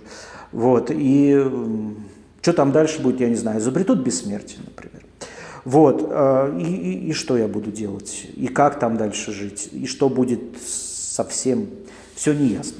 Вот, 0.50 0.90
и 0.90 1.40
что 2.42 2.52
там 2.52 2.72
дальше 2.72 3.00
будет, 3.00 3.20
я 3.20 3.28
не 3.28 3.36
знаю, 3.36 3.60
изобретут 3.60 4.00
бессмертие, 4.00 4.58
например. 4.64 5.04
Вот, 5.64 6.06
э, 6.10 6.58
и, 6.60 6.64
и, 6.64 7.08
и 7.08 7.12
что 7.12 7.38
я 7.38 7.48
буду 7.48 7.70
делать, 7.70 8.26
и 8.34 8.48
как 8.48 8.78
там 8.78 8.96
дальше 8.96 9.32
жить, 9.32 9.68
и 9.72 9.86
что 9.86 10.08
будет 10.08 10.40
совсем, 10.60 11.68
все 12.14 12.34
неясно. 12.34 12.76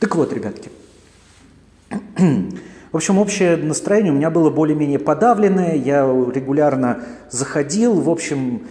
Так 0.00 0.16
вот, 0.16 0.32
ребятки, 0.32 0.70
в 2.92 2.96
общем, 2.96 3.18
общее 3.18 3.56
настроение 3.56 4.12
у 4.12 4.16
меня 4.16 4.30
было 4.30 4.50
более-менее 4.50 4.98
подавленное, 4.98 5.76
я 5.76 6.02
регулярно 6.02 7.00
заходил, 7.30 8.00
в 8.00 8.10
общем, 8.10 8.62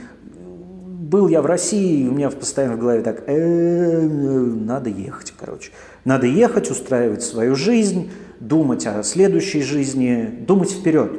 был 1.10 1.28
я 1.28 1.42
в 1.42 1.46
России, 1.46 2.08
у 2.08 2.12
меня 2.12 2.30
постоянно 2.30 2.76
в 2.76 2.80
голове 2.80 3.02
так, 3.02 3.24
«Э, 3.28 4.02
надо 4.02 4.90
ехать, 4.90 5.34
короче. 5.38 5.72
Надо 6.04 6.26
ехать, 6.26 6.72
устраивать 6.72 7.24
свою 7.24 7.56
жизнь, 7.56 8.10
думать 8.40 8.88
о 8.88 9.04
следующей 9.04 9.62
жизни, 9.62 10.44
думать 10.48 10.72
вперед. 10.72 11.12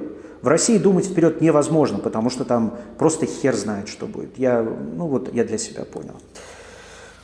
В 0.43 0.49
России 0.49 0.79
думать 0.79 1.07
вперед 1.07 1.41
невозможно, 1.41 1.99
потому 1.99 2.31
что 2.31 2.45
там 2.45 2.79
просто 2.99 3.27
хер 3.27 3.55
знает, 3.55 3.89
что 3.89 4.07
будет. 4.07 4.37
Я, 4.39 4.63
ну 4.63 5.07
вот, 5.07 5.33
я 5.35 5.45
для 5.45 5.59
себя 5.59 5.85
понял. 5.85 6.15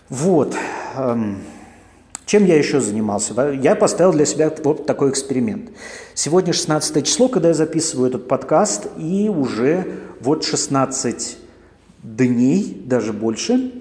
Вот. 0.09 0.54
Эм, 0.97 1.38
чем 2.26 2.45
я 2.47 2.57
еще 2.57 2.81
занимался? 2.81 3.50
Я 3.52 3.75
поставил 3.75 4.12
для 4.12 4.25
себя 4.25 4.52
вот 4.62 4.87
такой 4.87 5.11
эксперимент. 5.11 5.71
Сегодня 6.14 6.52
16 6.52 7.04
число, 7.04 7.28
когда 7.28 7.49
я 7.49 7.54
записываю 7.54 8.09
этот 8.09 8.28
подкаст, 8.28 8.87
и 8.97 9.28
уже 9.28 9.87
вот 10.21 10.45
16 10.45 11.38
дней, 12.02 12.82
даже 12.85 13.12
больше, 13.12 13.73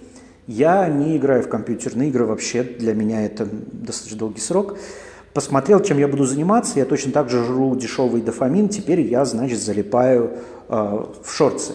я 0.47 0.87
не 0.87 1.17
играю 1.17 1.43
в 1.43 1.49
компьютерные 1.49 2.09
игры 2.09 2.25
вообще. 2.25 2.63
Для 2.63 2.93
меня 2.93 3.25
это 3.25 3.47
достаточно 3.71 4.17
долгий 4.17 4.41
срок 4.41 4.77
посмотрел, 5.33 5.79
чем 5.81 5.97
я 5.97 6.07
буду 6.07 6.25
заниматься, 6.25 6.79
я 6.79 6.85
точно 6.85 7.11
так 7.11 7.29
же 7.29 7.43
жру 7.43 7.75
дешевый 7.75 8.21
дофамин, 8.21 8.69
теперь 8.69 9.01
я, 9.01 9.25
значит, 9.25 9.59
залипаю 9.59 10.31
э, 10.67 11.05
в 11.23 11.31
шорты. 11.31 11.73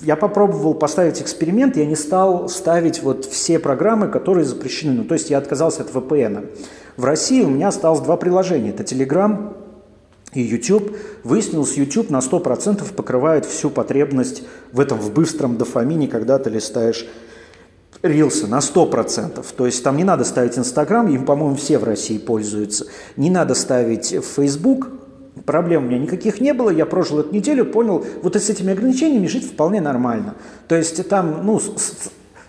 Я 0.00 0.16
попробовал 0.16 0.74
поставить 0.74 1.20
эксперимент, 1.20 1.76
я 1.76 1.86
не 1.86 1.96
стал 1.96 2.48
ставить 2.48 3.02
вот 3.02 3.24
все 3.24 3.58
программы, 3.58 4.08
которые 4.08 4.44
запрещены. 4.44 4.92
Ну, 4.92 5.04
то 5.04 5.14
есть 5.14 5.30
я 5.30 5.38
отказался 5.38 5.82
от 5.82 5.90
VPN. 5.90 6.50
В 6.96 7.04
России 7.04 7.42
у 7.42 7.48
меня 7.48 7.68
осталось 7.68 8.00
два 8.00 8.16
приложения. 8.16 8.70
Это 8.70 8.82
Telegram 8.82 9.54
и 10.34 10.42
YouTube. 10.42 10.96
Выяснилось, 11.22 11.76
YouTube 11.76 12.10
на 12.10 12.18
100% 12.18 12.92
покрывает 12.94 13.46
всю 13.46 13.70
потребность 13.70 14.42
в 14.72 14.80
этом 14.80 14.98
в 14.98 15.12
быстром 15.12 15.56
дофамине, 15.56 16.08
когда 16.08 16.38
ты 16.38 16.50
листаешь 16.50 17.06
рилсы 18.02 18.46
на 18.46 18.58
100%. 18.58 19.44
То 19.56 19.66
есть 19.66 19.82
там 19.82 19.96
не 19.96 20.04
надо 20.04 20.24
ставить 20.24 20.58
Инстаграм, 20.58 21.08
им, 21.08 21.24
по-моему, 21.24 21.56
все 21.56 21.78
в 21.78 21.84
России 21.84 22.18
пользуются. 22.18 22.86
Не 23.16 23.30
надо 23.30 23.54
ставить 23.54 24.08
Facebook, 24.08 24.88
проблем 25.46 25.84
у 25.84 25.88
меня 25.88 25.98
никаких 25.98 26.40
не 26.40 26.52
было, 26.52 26.70
я 26.70 26.86
прожил 26.86 27.20
эту 27.20 27.34
неделю, 27.34 27.64
понял, 27.64 28.04
вот 28.22 28.36
с 28.36 28.50
этими 28.50 28.72
ограничениями 28.72 29.26
жить 29.26 29.44
вполне 29.44 29.80
нормально. 29.80 30.34
То 30.68 30.76
есть 30.76 31.08
там, 31.08 31.40
ну, 31.44 31.60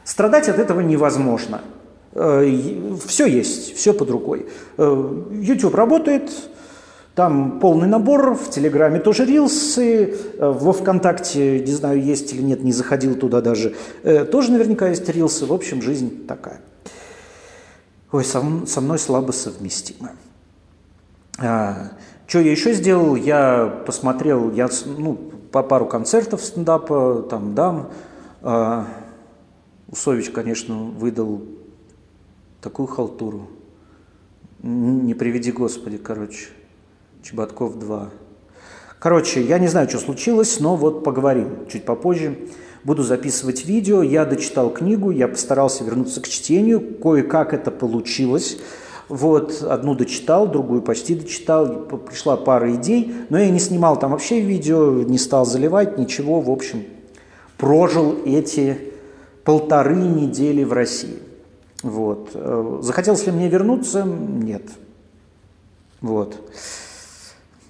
страдать 0.04 0.50
от 0.50 0.60
этого 0.60 0.82
невозможно. 0.82 1.62
Э, 2.14 2.50
все 3.08 3.26
есть, 3.26 3.76
все 3.76 3.94
под 3.94 4.10
рукой. 4.10 4.48
Э, 4.78 5.24
YouTube 5.32 5.76
работает, 5.76 6.32
там 7.16 7.60
полный 7.62 7.88
набор, 7.88 8.36
в 8.36 8.50
Телеграме 8.50 9.00
тоже 9.00 9.26
рилсы, 9.26 10.04
э, 10.04 10.16
во 10.40 10.74
Вконтакте, 10.74 11.62
не 11.62 11.72
знаю, 11.72 12.04
есть 12.04 12.34
или 12.34 12.42
нет, 12.42 12.62
не 12.62 12.74
заходил 12.74 13.16
туда 13.16 13.40
даже, 13.40 13.74
э, 14.04 14.26
тоже 14.26 14.52
наверняка 14.52 14.90
есть 14.90 15.08
рилсы. 15.08 15.46
В 15.46 15.54
общем, 15.54 15.82
жизнь 15.82 16.28
такая. 16.28 16.60
Ой, 18.12 18.26
со, 18.26 18.44
со 18.68 18.82
мной 18.82 19.00
слабо 19.00 19.32
совместимо. 19.32 20.12
А, 21.38 21.92
что 22.28 22.40
я 22.40 22.52
еще 22.52 22.74
сделал? 22.74 23.16
Я 23.16 23.84
посмотрел, 23.86 24.52
я 24.52 24.70
ну, 24.86 25.16
по 25.52 25.64
пару 25.64 25.86
концертов 25.86 26.44
стендапа 26.44 27.26
там 27.30 27.56
дам. 27.56 27.90
А, 28.42 28.88
Усович, 29.88 30.32
конечно, 30.32 30.76
выдал 30.76 31.42
такую 32.62 32.88
халтуру. 32.88 33.48
Не 34.62 35.14
приведи 35.14 35.54
Господи, 35.54 35.98
короче. 35.98 36.48
Чеботков 37.26 37.80
2. 37.80 38.10
Короче, 39.00 39.42
я 39.42 39.58
не 39.58 39.68
знаю, 39.68 39.90
что 39.90 39.98
случилось, 39.98 40.60
но 40.60 40.76
вот 40.76 41.04
поговорим 41.04 41.66
чуть 41.68 41.84
попозже. 41.84 42.38
Буду 42.84 43.02
записывать 43.02 43.66
видео. 43.66 44.04
Я 44.04 44.26
дочитал 44.26 44.70
книгу, 44.70 45.10
я 45.10 45.28
постарался 45.28 45.84
вернуться 45.84 46.22
к 46.22 46.28
чтению. 46.28 46.80
Кое-как 47.02 47.56
это 47.56 47.72
получилось. 47.72 48.60
Вот, 49.10 49.64
одну 49.64 49.96
дочитал, 49.96 50.48
другую 50.48 50.84
почти 50.84 51.16
дочитал. 51.16 51.86
Пришла 51.86 52.38
пара 52.38 52.76
идей, 52.76 53.12
но 53.30 53.40
я 53.40 53.50
не 53.50 53.60
снимал 53.60 53.98
там 53.98 54.12
вообще 54.12 54.40
видео, 54.40 54.92
не 55.02 55.18
стал 55.18 55.48
заливать, 55.48 55.98
ничего. 55.98 56.42
В 56.42 56.52
общем, 56.52 56.84
прожил 57.58 58.18
эти 58.24 58.78
полторы 59.44 59.96
недели 59.96 60.64
в 60.64 60.74
России. 60.74 61.18
Вот. 61.82 62.30
Э, 62.36 62.80
захотелось 62.84 63.26
ли 63.26 63.32
мне 63.32 63.50
вернуться? 63.50 64.04
Нет. 64.04 64.70
Вот. 66.02 66.40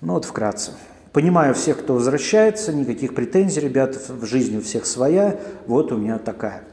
Ну 0.06 0.14
вот 0.14 0.26
вкратце. 0.26 0.74
Понимаю 1.14 1.56
всех, 1.56 1.80
кто 1.80 1.96
возвращается, 1.96 2.72
никаких 2.72 3.16
претензий, 3.16 3.60
ребята, 3.60 4.00
в 4.08 4.24
жизни 4.24 4.58
у 4.58 4.62
всех 4.62 4.86
своя, 4.86 5.40
вот 5.66 5.92
у 5.92 5.98
меня 5.98 6.20
такая. 6.20 6.64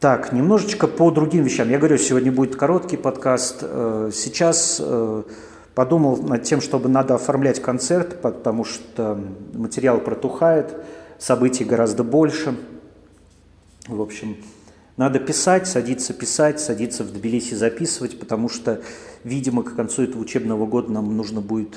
Так, 0.00 0.32
немножечко 0.32 0.88
по 0.88 1.12
другим 1.12 1.44
вещам. 1.44 1.70
Я 1.70 1.78
говорю, 1.78 1.96
сегодня 1.96 2.32
будет 2.32 2.56
короткий 2.56 2.96
подкаст. 2.96 3.58
Э, 3.62 4.10
сейчас 4.12 4.82
э, 4.84 5.22
подумал 5.76 6.16
над 6.16 6.42
тем, 6.42 6.60
чтобы 6.60 6.88
надо 6.88 7.14
оформлять 7.14 7.62
концерт, 7.62 8.20
потому 8.20 8.64
что 8.64 9.20
материал 9.52 10.00
протухает, 10.00 10.74
событий 11.18 11.62
гораздо 11.62 12.02
больше. 12.02 12.56
В 13.86 14.02
общем, 14.02 14.38
надо 14.96 15.18
писать, 15.18 15.66
садиться 15.66 16.14
писать, 16.14 16.60
садиться 16.60 17.04
в 17.04 17.12
Тбилиси 17.12 17.54
записывать, 17.54 18.18
потому 18.18 18.48
что, 18.48 18.80
видимо, 19.24 19.62
к 19.62 19.76
концу 19.76 20.02
этого 20.02 20.22
учебного 20.22 20.66
года 20.66 20.90
нам 20.90 21.16
нужно 21.16 21.40
будет 21.40 21.76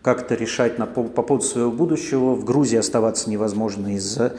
как-то 0.00 0.34
решать 0.34 0.78
на, 0.78 0.86
по, 0.86 1.04
по 1.04 1.22
поводу 1.22 1.44
своего 1.44 1.70
будущего. 1.70 2.34
В 2.34 2.44
Грузии 2.44 2.78
оставаться 2.78 3.28
невозможно 3.28 3.94
из-за 3.96 4.36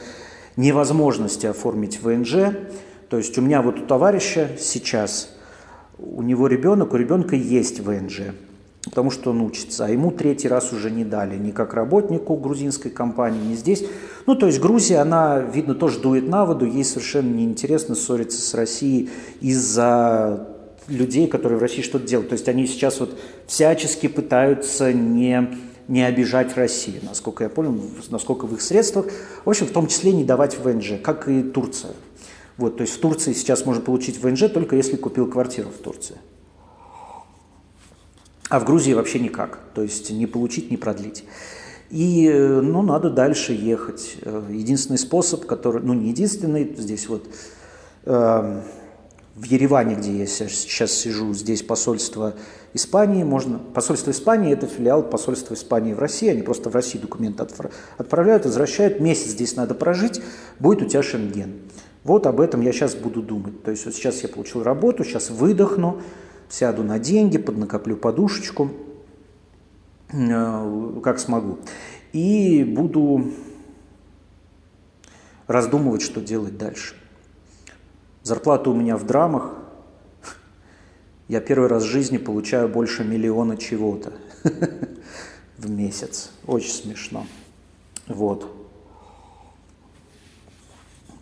невозможности 0.56 1.46
оформить 1.46 2.00
ВНЖ. 2.00 2.54
То 3.08 3.18
есть 3.18 3.38
у 3.38 3.42
меня 3.42 3.62
вот 3.62 3.78
у 3.78 3.86
товарища 3.86 4.50
сейчас, 4.58 5.36
у 5.98 6.22
него 6.22 6.48
ребенок, 6.48 6.94
у 6.94 6.96
ребенка 6.96 7.36
есть 7.36 7.80
ВНЖ 7.80 8.32
потому 8.86 9.10
что 9.10 9.30
он 9.30 9.40
учится, 9.40 9.84
а 9.84 9.88
ему 9.88 10.10
третий 10.10 10.48
раз 10.48 10.72
уже 10.72 10.90
не 10.90 11.04
дали, 11.04 11.36
ни 11.36 11.50
как 11.50 11.74
работнику 11.74 12.36
грузинской 12.36 12.90
компании, 12.90 13.52
ни 13.52 13.54
здесь. 13.54 13.84
Ну, 14.26 14.36
то 14.36 14.46
есть 14.46 14.60
Грузия, 14.60 14.98
она, 14.98 15.40
видно, 15.40 15.74
тоже 15.74 15.98
дует 15.98 16.28
на 16.28 16.46
воду, 16.46 16.64
ей 16.66 16.84
совершенно 16.84 17.32
неинтересно 17.34 17.94
ссориться 17.94 18.40
с 18.40 18.54
Россией 18.54 19.10
из-за 19.40 20.48
людей, 20.88 21.26
которые 21.26 21.58
в 21.58 21.62
России 21.62 21.82
что-то 21.82 22.06
делают. 22.06 22.28
То 22.28 22.34
есть 22.34 22.48
они 22.48 22.66
сейчас 22.66 23.00
вот 23.00 23.18
всячески 23.46 24.06
пытаются 24.06 24.92
не, 24.92 25.58
не 25.88 26.02
обижать 26.04 26.56
Россию, 26.56 27.00
насколько 27.02 27.42
я 27.44 27.50
понял, 27.50 27.80
насколько 28.10 28.46
в 28.46 28.54
их 28.54 28.62
средствах. 28.62 29.06
В 29.44 29.50
общем, 29.50 29.66
в 29.66 29.72
том 29.72 29.88
числе 29.88 30.12
не 30.12 30.24
давать 30.24 30.58
ВНЖ, 30.58 31.00
как 31.02 31.28
и 31.28 31.42
Турция. 31.42 31.92
Вот, 32.56 32.76
то 32.76 32.82
есть 32.82 32.94
в 32.94 33.00
Турции 33.00 33.32
сейчас 33.32 33.66
можно 33.66 33.82
получить 33.82 34.22
ВНЖ 34.22 34.44
только 34.52 34.76
если 34.76 34.96
купил 34.96 35.28
квартиру 35.28 35.68
в 35.68 35.82
Турции. 35.82 36.16
А 38.48 38.60
в 38.60 38.64
Грузии 38.64 38.92
вообще 38.92 39.18
никак. 39.18 39.58
То 39.74 39.82
есть 39.82 40.10
не 40.10 40.26
получить, 40.26 40.70
не 40.70 40.76
продлить. 40.76 41.24
И, 41.90 42.28
ну, 42.30 42.82
надо 42.82 43.10
дальше 43.10 43.52
ехать. 43.52 44.16
Единственный 44.50 44.98
способ, 44.98 45.46
который, 45.46 45.82
ну, 45.82 45.94
не 45.94 46.08
единственный, 46.08 46.74
здесь 46.76 47.08
вот 47.08 47.28
э, 48.04 48.62
в 49.36 49.42
Ереване, 49.44 49.94
где 49.94 50.12
я 50.18 50.26
сейчас 50.26 50.92
сижу, 50.92 51.32
здесь 51.34 51.62
посольство 51.62 52.34
Испании, 52.72 53.22
можно, 53.22 53.58
посольство 53.58 54.10
Испании– 54.10 54.52
это 54.54 54.66
филиал 54.66 55.02
посольства 55.02 55.54
Испании 55.54 55.92
в 55.92 55.98
России, 55.98 56.28
они 56.28 56.42
просто 56.42 56.70
в 56.70 56.74
России 56.74 56.98
документы 56.98 57.46
отправляют, 57.98 58.44
возвращают, 58.44 59.00
месяц 59.00 59.30
здесь 59.30 59.56
надо 59.56 59.74
прожить, 59.74 60.20
будет 60.58 60.82
у 60.82 60.86
тебя 60.86 61.02
шенген. 61.02 61.54
Вот 62.02 62.26
об 62.26 62.40
этом 62.40 62.60
я 62.62 62.72
сейчас 62.72 62.94
буду 62.94 63.22
думать. 63.22 63.62
То 63.62 63.70
есть 63.70 63.84
вот 63.84 63.94
сейчас 63.94 64.22
я 64.22 64.28
получил 64.28 64.62
работу, 64.62 65.04
сейчас 65.04 65.30
выдохну, 65.30 66.00
сяду 66.48 66.82
на 66.82 66.98
деньги, 66.98 67.38
поднакоплю 67.38 67.96
подушечку, 67.96 68.70
э, 70.12 71.00
как 71.02 71.18
смогу. 71.18 71.58
И 72.12 72.64
буду 72.64 73.32
раздумывать, 75.46 76.02
что 76.02 76.20
делать 76.20 76.56
дальше. 76.56 76.94
Зарплата 78.22 78.70
у 78.70 78.74
меня 78.74 78.96
в 78.96 79.04
драмах. 79.04 79.54
Я 81.28 81.40
первый 81.40 81.68
раз 81.68 81.82
в 81.82 81.86
жизни 81.86 82.18
получаю 82.18 82.68
больше 82.68 83.04
миллиона 83.04 83.56
чего-то 83.56 84.12
в 85.58 85.70
месяц. 85.70 86.30
Очень 86.46 86.70
смешно. 86.70 87.26
Вот. 88.06 88.52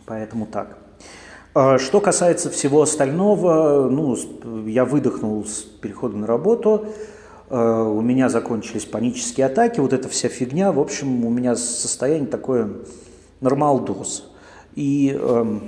Поэтому 0.06 0.46
так. 0.46 0.83
А 1.54 1.78
что 1.78 2.00
касается 2.00 2.50
всего 2.50 2.82
остального, 2.82 3.88
ну, 3.88 4.16
я 4.66 4.84
выдохнул 4.84 5.44
с 5.44 5.60
переходом 5.60 6.22
на 6.22 6.26
работу, 6.26 6.86
а, 7.48 7.84
у 7.84 8.00
меня 8.00 8.28
закончились 8.28 8.84
панические 8.84 9.46
атаки, 9.46 9.78
вот 9.78 9.92
эта 9.92 10.08
вся 10.08 10.28
фигня, 10.28 10.72
в 10.72 10.80
общем, 10.80 11.24
у 11.24 11.30
меня 11.30 11.54
состояние 11.54 12.26
такое 12.26 12.70
нормал-доз. 13.40 14.32
И 14.74 15.16
э, 15.16 15.58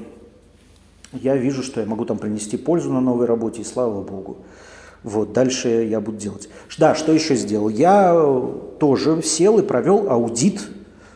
я 1.13 1.37
вижу, 1.37 1.63
что 1.63 1.81
я 1.81 1.87
могу 1.87 2.05
там 2.05 2.19
принести 2.19 2.57
пользу 2.57 2.93
на 2.93 3.01
новой 3.01 3.27
работе, 3.27 3.61
и 3.61 3.65
слава 3.65 4.03
богу. 4.03 4.39
Вот, 5.05 5.33
дальше 5.33 5.69
я 5.69 6.01
буду 6.01 6.19
делать. 6.19 6.49
Да, 6.79 6.97
что 6.97 7.13
еще 7.13 7.37
сделал? 7.37 7.69
Я 7.69 8.13
тоже 8.81 9.23
сел 9.23 9.61
и 9.61 9.63
провел 9.63 10.11
аудит 10.11 10.69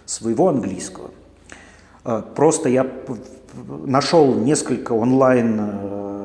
своего 0.06 0.48
английского. 0.48 1.10
А, 2.04 2.22
просто 2.22 2.68
я 2.68 2.86
нашел 3.54 4.34
несколько 4.34 4.92
онлайн, 4.92 5.60
э, 5.60 6.20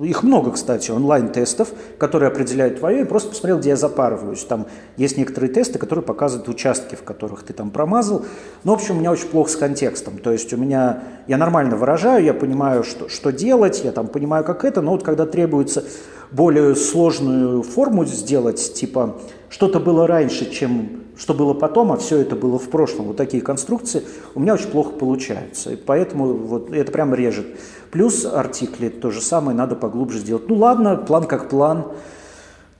их 0.00 0.22
много, 0.22 0.52
кстати, 0.52 0.90
онлайн-тестов, 0.90 1.68
которые 1.98 2.28
определяют 2.28 2.78
твое, 2.78 3.02
и 3.02 3.04
просто 3.04 3.30
посмотрел, 3.30 3.58
где 3.58 3.70
я 3.70 3.76
запарываюсь. 3.76 4.44
Там 4.44 4.66
есть 4.96 5.16
некоторые 5.18 5.52
тесты, 5.52 5.78
которые 5.78 6.02
показывают 6.02 6.48
участки, 6.48 6.94
в 6.94 7.02
которых 7.02 7.42
ты 7.42 7.52
там 7.52 7.70
промазал. 7.70 8.24
Но, 8.64 8.72
в 8.72 8.76
общем, 8.76 8.96
у 8.96 9.00
меня 9.00 9.10
очень 9.10 9.28
плохо 9.28 9.50
с 9.50 9.56
контекстом. 9.56 10.18
То 10.18 10.32
есть 10.32 10.52
у 10.52 10.56
меня, 10.56 11.02
я 11.26 11.36
нормально 11.36 11.76
выражаю, 11.76 12.24
я 12.24 12.34
понимаю, 12.34 12.82
что, 12.82 13.08
что 13.08 13.30
делать, 13.30 13.82
я 13.84 13.92
там 13.92 14.08
понимаю, 14.08 14.44
как 14.44 14.64
это, 14.64 14.80
но 14.80 14.92
вот 14.92 15.02
когда 15.02 15.26
требуется 15.26 15.84
более 16.32 16.76
сложную 16.76 17.62
форму 17.62 18.04
сделать, 18.04 18.74
типа 18.74 19.18
что-то 19.48 19.80
было 19.80 20.06
раньше, 20.06 20.50
чем 20.50 21.00
что 21.20 21.34
было 21.34 21.52
потом, 21.52 21.92
а 21.92 21.98
все 21.98 22.18
это 22.18 22.34
было 22.34 22.58
в 22.58 22.70
прошлом. 22.70 23.08
Вот 23.08 23.18
такие 23.18 23.42
конструкции 23.42 24.02
у 24.34 24.40
меня 24.40 24.54
очень 24.54 24.70
плохо 24.70 24.92
получаются. 24.92 25.72
И 25.72 25.76
поэтому 25.76 26.32
вот 26.32 26.72
это 26.72 26.90
прям 26.90 27.14
режет. 27.14 27.46
Плюс 27.90 28.24
артикли 28.24 28.88
то 28.88 29.10
же 29.10 29.20
самое 29.20 29.54
надо 29.54 29.76
поглубже 29.76 30.18
сделать. 30.18 30.48
Ну 30.48 30.54
ладно, 30.54 30.96
план 30.96 31.24
как 31.24 31.50
план. 31.50 31.88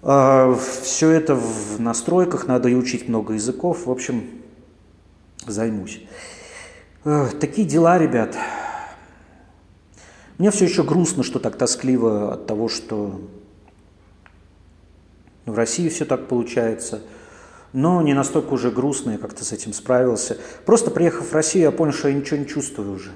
А, 0.03 0.57
все 0.83 1.11
это 1.11 1.35
в 1.35 1.79
настройках, 1.81 2.47
надо 2.47 2.71
и 2.71 2.75
учить 2.75 3.09
много 3.09 3.35
языков. 3.35 3.85
В 3.85 3.91
общем, 3.91 4.25
займусь. 5.47 6.01
Такие 7.41 7.67
дела, 7.69 7.99
ребят. 7.99 8.37
Мне 10.39 10.51
все 10.51 10.65
еще 10.65 10.83
грустно, 10.83 11.23
что 11.23 11.39
так 11.41 11.57
тоскливо 11.57 12.33
от 12.33 12.47
того, 12.47 12.71
что 12.71 13.21
в 15.53 15.57
России 15.57 15.89
все 15.89 16.05
так 16.05 16.27
получается– 16.27 17.01
но 17.73 18.03
не 18.03 18.15
настолько 18.15 18.55
уже 18.55 18.71
грустно, 18.71 19.13
я 19.13 19.19
как-то 19.19 19.45
с 19.45 19.53
этим 19.53 19.73
справился. 19.73 20.37
Просто 20.65 20.91
приехав 20.91 21.31
в 21.31 21.35
Россию, 21.35 21.65
я 21.65 21.71
понял, 21.71 21.93
что 21.93 22.09
я 22.09 22.15
ничего 22.15 22.39
не 22.39 22.47
чувствую 22.47 22.93
уже. 22.93 23.11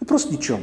Ну, 0.00 0.06
просто 0.06 0.32
ничего. 0.32 0.58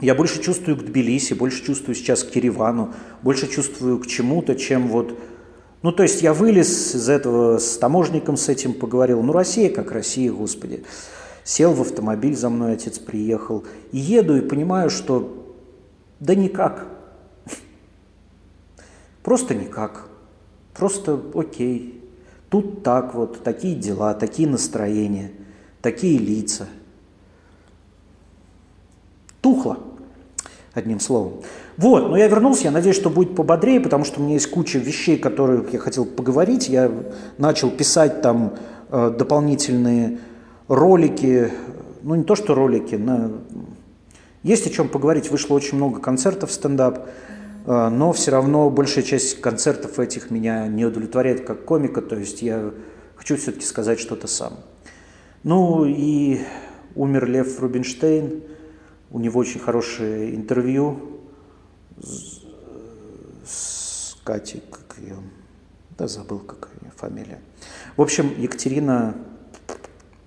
Я 0.00 0.14
больше 0.14 0.42
чувствую 0.42 0.76
к 0.76 0.82
Тбилиси, 0.82 1.32
больше 1.32 1.64
чувствую 1.64 1.94
сейчас 1.94 2.22
к 2.22 2.36
Еревану, 2.36 2.92
больше 3.22 3.46
чувствую 3.46 3.98
к 3.98 4.06
чему-то, 4.06 4.54
чем 4.56 4.88
вот... 4.88 5.18
Ну, 5.80 5.92
то 5.92 6.02
есть 6.02 6.22
я 6.22 6.34
вылез 6.34 6.94
из 6.94 7.08
этого, 7.08 7.58
с 7.58 7.76
таможником 7.78 8.36
с 8.36 8.48
этим 8.48 8.74
поговорил. 8.74 9.22
Ну, 9.22 9.32
Россия 9.32 9.70
как 9.70 9.92
Россия, 9.92 10.32
Господи. 10.32 10.84
Сел 11.44 11.72
в 11.72 11.80
автомобиль, 11.80 12.36
за 12.36 12.48
мной 12.50 12.72
отец 12.72 12.98
приехал. 12.98 13.64
И 13.92 13.98
еду, 13.98 14.36
и 14.36 14.40
понимаю, 14.40 14.90
что 14.90 15.56
да 16.20 16.34
никак. 16.34 16.86
Просто 19.24 19.54
никак. 19.54 20.06
Просто 20.74 21.20
окей. 21.34 22.00
Тут 22.50 22.84
так 22.84 23.14
вот, 23.14 23.42
такие 23.42 23.74
дела, 23.74 24.14
такие 24.14 24.46
настроения, 24.46 25.32
такие 25.80 26.18
лица. 26.18 26.68
Тухло, 29.40 29.78
одним 30.74 31.00
словом. 31.00 31.42
Вот, 31.76 32.10
но 32.10 32.16
я 32.16 32.28
вернулся, 32.28 32.64
я 32.64 32.70
надеюсь, 32.70 32.96
что 32.96 33.10
будет 33.10 33.34
пободрее, 33.34 33.80
потому 33.80 34.04
что 34.04 34.20
у 34.20 34.22
меня 34.22 34.34
есть 34.34 34.50
куча 34.50 34.78
вещей, 34.78 35.18
которые 35.18 35.64
я 35.72 35.78
хотел 35.78 36.04
поговорить. 36.04 36.68
Я 36.68 36.92
начал 37.38 37.70
писать 37.70 38.20
там 38.22 38.54
э, 38.90 39.14
дополнительные 39.18 40.18
ролики, 40.68 41.50
ну 42.02 42.14
не 42.14 42.24
то 42.24 42.36
что 42.36 42.54
ролики, 42.54 42.94
на... 42.94 43.32
есть 44.42 44.66
о 44.66 44.70
чем 44.70 44.88
поговорить. 44.88 45.30
Вышло 45.30 45.54
очень 45.54 45.76
много 45.78 45.98
концертов 45.98 46.52
стендап. 46.52 47.08
А, 47.66 47.90
но 47.90 48.12
все 48.12 48.30
равно 48.30 48.70
большая 48.70 49.04
часть 49.04 49.40
концертов 49.40 49.98
этих 49.98 50.30
меня 50.30 50.66
не 50.68 50.84
удовлетворяет 50.84 51.46
как 51.46 51.64
комика, 51.64 52.02
то 52.02 52.16
есть 52.16 52.42
я 52.42 52.72
хочу 53.16 53.36
все-таки 53.36 53.64
сказать 53.64 53.98
что-то 53.98 54.26
сам. 54.26 54.54
Ну 55.42 55.84
и 55.84 56.40
умер 56.94 57.26
Лев 57.26 57.60
Рубинштейн, 57.60 58.42
у 59.10 59.18
него 59.18 59.40
очень 59.40 59.60
хорошее 59.60 60.34
интервью 60.34 61.20
с, 62.02 62.42
с 63.44 64.16
Катей, 64.24 64.62
как 64.70 64.98
ее, 64.98 65.16
да 65.96 66.08
забыл, 66.08 66.40
как 66.40 66.70
ее 66.82 66.90
фамилия. 66.96 67.40
В 67.96 68.02
общем, 68.02 68.32
Екатерина, 68.38 69.14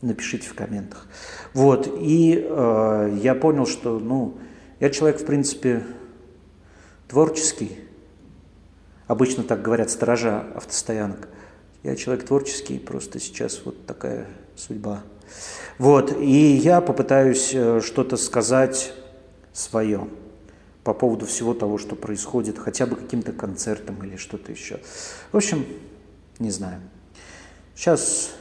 напишите 0.02 0.48
в 0.48 0.54
комментах. 0.54 1.08
Вот, 1.54 1.88
и 2.00 2.46
э, 2.48 3.18
я 3.22 3.36
понял, 3.36 3.66
что, 3.66 4.00
ну, 4.00 4.38
я 4.80 4.90
человек, 4.90 5.20
в 5.20 5.26
принципе, 5.26 5.84
творческий. 7.08 7.80
Обычно 9.08 9.44
так 9.44 9.62
говорят 9.62 9.90
сторожа 9.90 10.42
автостоянок. 10.56 11.30
Я 11.84 11.96
человек 11.96 12.26
творческий, 12.26 12.80
просто 12.80 13.20
сейчас 13.20 13.62
вот 13.64 13.86
такая 13.86 14.28
судьба. 14.56 15.04
Вот, 15.78 16.20
и 16.20 16.56
я 16.56 16.82
попытаюсь 16.82 17.52
э, 17.54 17.82
что-то 17.82 18.18
сказать 18.18 18.94
свое 19.54 20.08
по 20.84 20.94
поводу 20.94 21.26
всего 21.26 21.54
того, 21.54 21.78
что 21.78 21.96
происходит, 21.96 22.58
хотя 22.58 22.86
бы 22.86 22.96
каким-то 22.96 23.32
концертом 23.32 24.04
или 24.04 24.16
что-то 24.16 24.52
еще. 24.52 24.80
В 25.32 25.38
общем, 25.38 25.66
не 26.40 26.50
знаю. 26.50 26.82
Сейчас, 27.76 28.32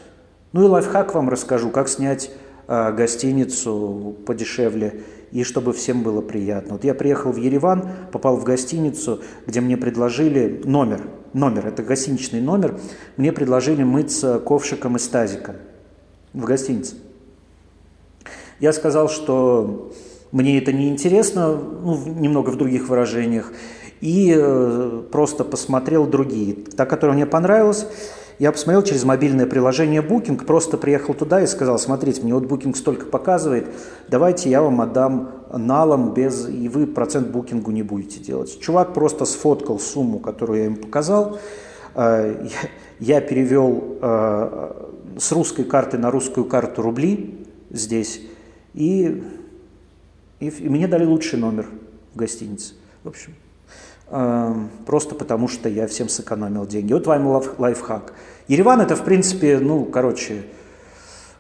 ну 0.53 0.65
и 0.65 0.69
лайфхак 0.69 1.15
вам 1.15 1.29
расскажу, 1.29 1.71
как 1.71 1.89
снять 1.89 2.31
гостиницу 2.69 4.17
подешевле 4.27 5.03
и 5.33 5.45
чтобы 5.45 5.73
всем 5.73 6.03
было 6.03 6.21
приятно. 6.21 6.75
Вот 6.75 6.85
я 6.85 6.95
приехал 6.95 7.33
в 7.33 7.37
Ереван, 7.37 7.89
попал 8.13 8.37
в 8.37 8.45
гостиницу, 8.45 9.21
где 9.47 9.61
мне 9.61 9.77
предложили 9.77 10.63
номер, 10.65 11.03
номер, 11.33 11.67
это 11.67 11.83
гостиничный 11.83 12.41
номер, 12.41 12.79
мне 13.17 13.33
предложили 13.33 13.83
мыться 13.83 14.39
ковшиком 14.39 14.97
из 14.97 15.07
тазика 15.09 15.57
в 16.33 16.45
гостинице. 16.45 16.97
Я 18.61 18.73
сказал, 18.73 19.09
что 19.09 19.93
мне 20.33 20.59
это 20.59 20.73
не 20.73 20.89
интересно, 20.89 21.55
ну, 21.57 22.03
немного 22.07 22.51
в 22.51 22.57
других 22.57 22.89
выражениях, 22.89 23.53
и 24.01 24.35
э, 24.37 25.03
просто 25.11 25.45
посмотрел 25.45 26.07
другие. 26.07 26.55
Та, 26.55 26.87
которая 26.87 27.17
мне 27.17 27.27
понравилась, 27.27 27.87
я 28.39 28.53
посмотрел 28.53 28.83
через 28.83 29.05
мобильное 29.05 29.47
приложение 29.47 30.03
Booking, 30.03 30.45
просто 30.45 30.77
приехал 30.77 31.15
туда 31.15 31.43
и 31.43 31.47
сказал, 31.47 31.79
смотрите, 31.79 32.23
мне 32.23 32.35
вот 32.35 32.45
Booking 32.45 32.75
столько 32.75 33.07
показывает, 33.07 33.67
давайте 34.09 34.51
я 34.51 34.63
вам 34.63 34.81
отдам 34.81 35.31
налом 35.53 36.13
без, 36.13 36.49
и 36.49 36.69
вы 36.69 36.87
процент 36.87 37.29
букингу 37.29 37.71
не 37.71 37.83
будете 37.83 38.21
делать. 38.21 38.61
Чувак 38.61 38.95
просто 38.95 39.25
сфоткал 39.25 39.79
сумму, 39.79 40.19
которую 40.19 40.59
я 40.61 40.67
им 40.67 40.77
показал, 40.77 41.39
э, 41.95 42.47
я 43.01 43.21
перевел 43.21 43.99
э, 44.03 44.73
с 45.19 45.33
русской 45.33 45.65
карты 45.65 45.97
на 45.99 46.11
русскую 46.11 46.45
карту 46.47 46.83
рубли 46.83 47.47
здесь, 47.71 48.21
и, 48.75 49.25
и, 50.41 50.49
и 50.49 50.69
мне 50.69 50.89
дали 50.89 51.05
лучший 51.05 51.39
номер 51.39 51.67
в 52.13 52.19
гостинице. 52.19 52.75
В 53.03 53.09
общем, 53.09 53.35
просто 54.09 55.15
потому 55.15 55.49
что 55.49 55.69
я 55.69 55.87
всем 55.87 56.09
сэкономил 56.09 56.67
деньги. 56.67 56.93
Вот 56.93 57.07
вам 57.07 57.27
лайфхак. 57.59 58.13
Ереван 58.49 58.81
это, 58.81 58.95
в 58.95 59.05
принципе, 59.05 59.59
ну, 59.59 59.85
короче, 59.85 60.45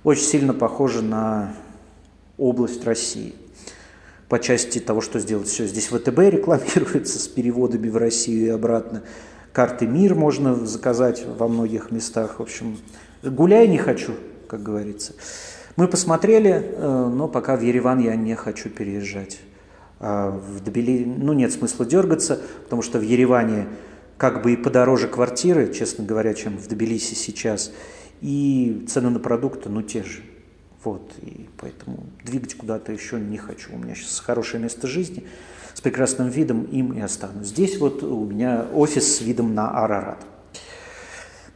очень 0.02 0.24
сильно 0.24 0.52
похоже 0.52 1.02
на 1.02 1.55
область 2.38 2.85
России 2.85 3.35
по 4.29 4.38
части 4.38 4.81
того, 4.81 5.00
что 5.00 5.20
сделать 5.20 5.48
все. 5.48 5.66
Здесь 5.66 5.87
ВТБ 5.87 6.18
рекламируется 6.18 7.18
с 7.18 7.29
переводами 7.29 7.88
в 7.88 7.96
Россию 7.96 8.46
и 8.46 8.50
обратно. 8.50 9.02
Карты 9.52 9.87
МИР 9.87 10.14
можно 10.14 10.55
заказать 10.55 11.24
во 11.24 11.48
многих 11.48 11.90
местах. 11.90 12.38
В 12.38 12.42
общем, 12.42 12.79
гуляй 13.22 13.68
не 13.68 13.79
хочу, 13.79 14.12
как 14.48 14.62
говорится. 14.62 15.14
Мы 15.76 15.88
посмотрели, 15.88 16.50
э, 16.50 17.11
но 17.14 17.29
пока 17.29 17.57
в 17.57 17.62
Ереван 17.62 17.98
я 18.00 18.16
не 18.16 18.35
хочу 18.35 18.68
переезжать. 18.68 19.38
А 20.09 20.31
в 20.31 20.61
Тбили, 20.61 21.05
ну, 21.05 21.33
нет 21.33 21.53
смысла 21.53 21.85
дергаться, 21.85 22.40
потому 22.62 22.81
что 22.81 23.01
в 23.01 23.03
Ереване 23.03 23.66
как 24.16 24.40
бы 24.40 24.53
и 24.53 24.57
подороже 24.57 25.09
квартиры, 25.09 25.73
честно 25.75 26.05
говоря, 26.05 26.33
чем 26.33 26.57
в 26.59 26.69
Тбилиси 26.69 27.14
сейчас, 27.14 27.73
и 28.21 28.87
цены 28.88 29.11
на 29.11 29.19
продукты, 29.19 29.69
ну, 29.69 29.83
те 29.83 30.05
же. 30.05 30.23
Вот, 30.85 31.12
и 31.23 31.49
поэтому 31.57 32.07
двигать 32.25 32.55
куда-то 32.55 32.92
еще 32.92 33.19
не 33.19 33.37
хочу. 33.37 33.75
У 33.75 33.79
меня 33.79 33.97
сейчас 33.97 34.21
хорошее 34.21 34.62
место 34.62 34.87
жизни 34.87 35.25
с 35.75 35.81
прекрасным 35.81 36.29
видом, 36.29 36.62
им 36.62 36.92
и 36.92 37.01
останусь. 37.01 37.49
Здесь 37.49 37.81
вот 37.81 38.05
у 38.05 38.27
меня 38.27 38.64
офис 38.73 39.16
с 39.16 39.21
видом 39.21 39.57
на 39.57 39.71
Арарат. 39.71 40.25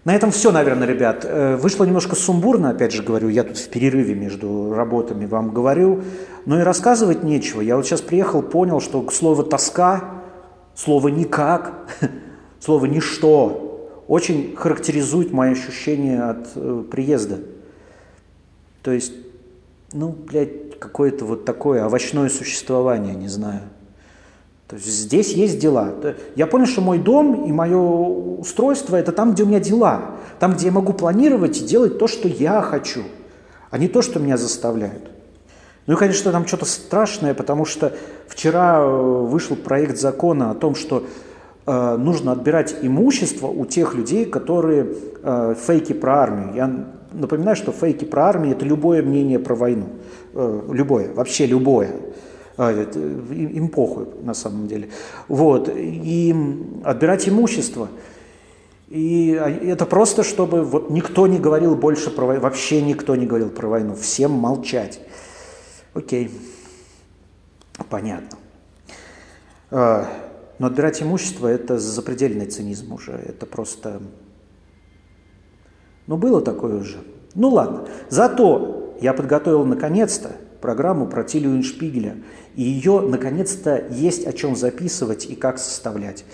На 0.05 0.15
этом 0.15 0.31
все, 0.31 0.51
наверное, 0.51 0.89
ребят. 0.89 1.27
Э, 1.29 1.57
вышло 1.57 1.85
немножко 1.85 2.17
сумбурно, 2.17 2.71
опять 2.71 2.93
же 2.93 3.03
говорю, 3.03 3.29
я 3.29 3.45
тут 3.45 3.59
в 3.59 3.69
перерыве 3.69 4.15
между 4.15 4.73
работами 4.73 5.27
вам 5.27 5.53
говорю, 5.53 6.03
но 6.47 6.59
и 6.59 6.63
рассказывать 6.63 7.23
нечего. 7.23 7.61
Я 7.61 7.77
вот 7.77 7.87
сейчас 7.87 8.01
приехал, 8.01 8.43
понял, 8.43 8.81
что 8.81 9.09
слово 9.11 9.45
«тоска», 9.45 10.23
слово 10.75 11.09
«никак», 11.09 11.75
слово 12.61 12.87
«ничто» 12.87 13.67
очень 14.09 14.57
характеризует 14.57 15.33
мои 15.33 15.53
ощущения 15.53 16.23
от 16.23 16.49
э, 16.55 16.85
приезда. 16.91 17.41
То 18.83 18.93
есть, 18.93 19.13
ну, 19.93 20.09
блядь, 20.09 20.79
какое-то 20.79 21.27
вот 21.27 21.45
такое 21.45 21.85
овощное 21.85 22.31
существование, 22.31 23.15
не 23.15 23.29
знаю– 23.29 23.61
то 24.71 24.77
есть 24.77 24.87
здесь 24.87 25.33
есть 25.33 25.59
дела. 25.59 25.93
Я 26.37 26.47
понял, 26.47 26.67
что 26.67 26.81
мой 26.81 26.99
дом 26.99 27.45
и 27.45 27.51
мое 27.51 27.77
устройство– 28.41 28.97
это 28.97 29.13
там, 29.13 29.33
где 29.33 29.43
у 29.45 29.47
меня 29.47 29.61
дела. 29.61 30.17
Там, 30.39 30.55
где 30.55 30.67
я 30.67 30.73
могу 30.73 30.93
планировать 30.93 31.59
и 31.61 31.65
делать 31.65 31.99
то, 31.99 32.07
что 32.07 32.29
я 32.29 32.63
хочу, 32.63 33.03
а 33.71 33.79
не 33.79 33.89
то, 33.89 34.03
что 34.03 34.19
меня 34.19 34.37
заставляют. 34.37 35.11
Ну 35.87 35.95
и, 35.95 35.97
конечно, 35.97 36.33
там 36.33 36.47
что-то 36.47 36.65
страшное, 36.65 37.35
потому 37.35 37.65
что 37.65 37.93
вчера 38.29 38.81
э, 38.81 38.87
вышел 38.87 39.57
проект 39.57 39.99
закона 39.99 40.51
о 40.51 40.55
том, 40.55 40.75
что 40.75 41.05
э, 41.67 41.97
нужно 41.97 42.33
отбирать 42.33 42.77
имущество 42.83 43.49
у 43.49 43.65
тех 43.67 43.95
людей, 43.95 44.25
которые 44.25 44.87
э, 45.23 45.55
фейки 45.59 45.93
про 45.93 46.23
армию. 46.23 46.55
Я 46.55 46.87
напоминаю, 47.13 47.57
что 47.57 47.73
фейки 47.73 48.05
про 48.05 48.27
армию– 48.27 48.53
это 48.57 48.65
любое 48.65 49.03
мнение 49.03 49.39
про 49.39 49.55
войну. 49.55 49.87
Э, 50.35 50.61
любое, 50.71 51.13
вообще 51.13 51.47
любое. 51.47 51.91
А, 52.57 52.73
им 52.73 53.69
похуй 53.69 54.07
на 54.23 54.35
самом 54.35 54.69
деле. 54.69 54.91
Вот. 55.29 55.71
И 55.75 56.35
отбирать 56.85 57.27
имущество. 57.27 57.89
И 58.91 59.29
это 59.31 59.87
просто, 59.87 60.25
чтобы 60.25 60.65
вот 60.65 60.91
никто 60.91 61.29
не 61.29 61.39
говорил 61.39 61.77
больше 61.77 62.11
про 62.11 62.27
войну, 62.27 62.43
вообще 62.43 62.83
никто 62.83 63.15
не 63.15 63.25
говорил 63.25 63.49
про 63.51 63.69
войну, 63.69 63.95
всем 63.95 64.33
молчать. 64.33 65.01
Окей, 65.95 66.31
понятно. 67.89 68.37
А, 69.71 70.09
но 70.59 70.67
отбирать 70.67 71.01
имущество– 71.01 71.47
это 71.49 71.79
запредельный 71.79 72.47
цинизм 72.47 72.93
уже, 72.93 73.13
это 73.13 73.47
просто… 73.47 74.03
Ну, 76.09 76.17
было 76.17 76.43
такое 76.43 76.81
уже. 76.81 76.99
Ну, 77.37 77.51
ладно. 77.51 77.87
Зато 78.09 78.97
я 79.01 79.13
подготовил 79.13 79.65
наконец-то 79.65 80.33
программу 80.61 81.07
про 81.07 81.23
Тилию 81.23 81.63
Шпигеля. 81.63 82.17
И 82.57 82.63
ее, 82.63 83.01
наконец-то, 83.01 83.85
есть 83.91 84.27
о 84.27 84.33
чем 84.33 84.57
записывать 84.57 85.27
и 85.27 85.37
как 85.37 85.59
составлять. 85.59 86.25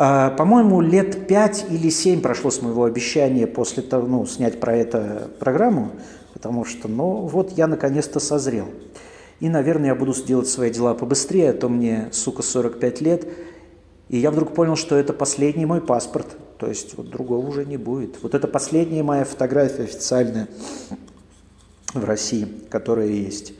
А, 0.00 0.30
по-моему, 0.30 0.80
лет 0.80 1.26
пять 1.26 1.66
или 1.68 1.90
семь 1.90 2.20
прошло 2.20 2.52
с 2.52 2.62
моего 2.62 2.84
обещания 2.84 3.48
после 3.48 3.82
того, 3.82 4.06
ну, 4.06 4.24
снять 4.26 4.60
про 4.60 4.76
это 4.76 5.28
программу, 5.40 5.90
потому 6.34 6.64
что, 6.64 6.86
ну, 6.86 7.26
вот 7.26 7.50
я 7.58 7.66
наконец-то 7.66 8.20
созрел. 8.20 8.66
И, 9.40 9.48
наверное, 9.48 9.88
я 9.88 9.94
буду 9.96 10.14
делать 10.24 10.48
свои 10.48 10.70
дела 10.70 10.94
побыстрее, 10.94 11.50
а 11.50 11.52
то 11.52 11.68
мне, 11.68 12.10
сука, 12.12 12.42
45 12.42 13.00
лет. 13.00 13.28
И 14.08 14.18
я 14.18 14.30
вдруг 14.30 14.54
понял, 14.54 14.76
что 14.76 14.94
это 14.94 15.12
последний 15.12 15.66
мой 15.66 15.80
паспорт. 15.80 16.28
То 16.58 16.68
есть 16.68 16.96
вот 16.96 17.10
другого 17.10 17.44
уже 17.44 17.64
не 17.64 17.76
будет. 17.76 18.22
Вот 18.22 18.34
это 18.34 18.46
последняя 18.46 19.02
моя 19.02 19.24
фотография 19.24 19.82
официальная 19.82 20.48
в 21.92 22.04
России, 22.04 22.46
которая 22.70 23.08
есть. 23.08 23.52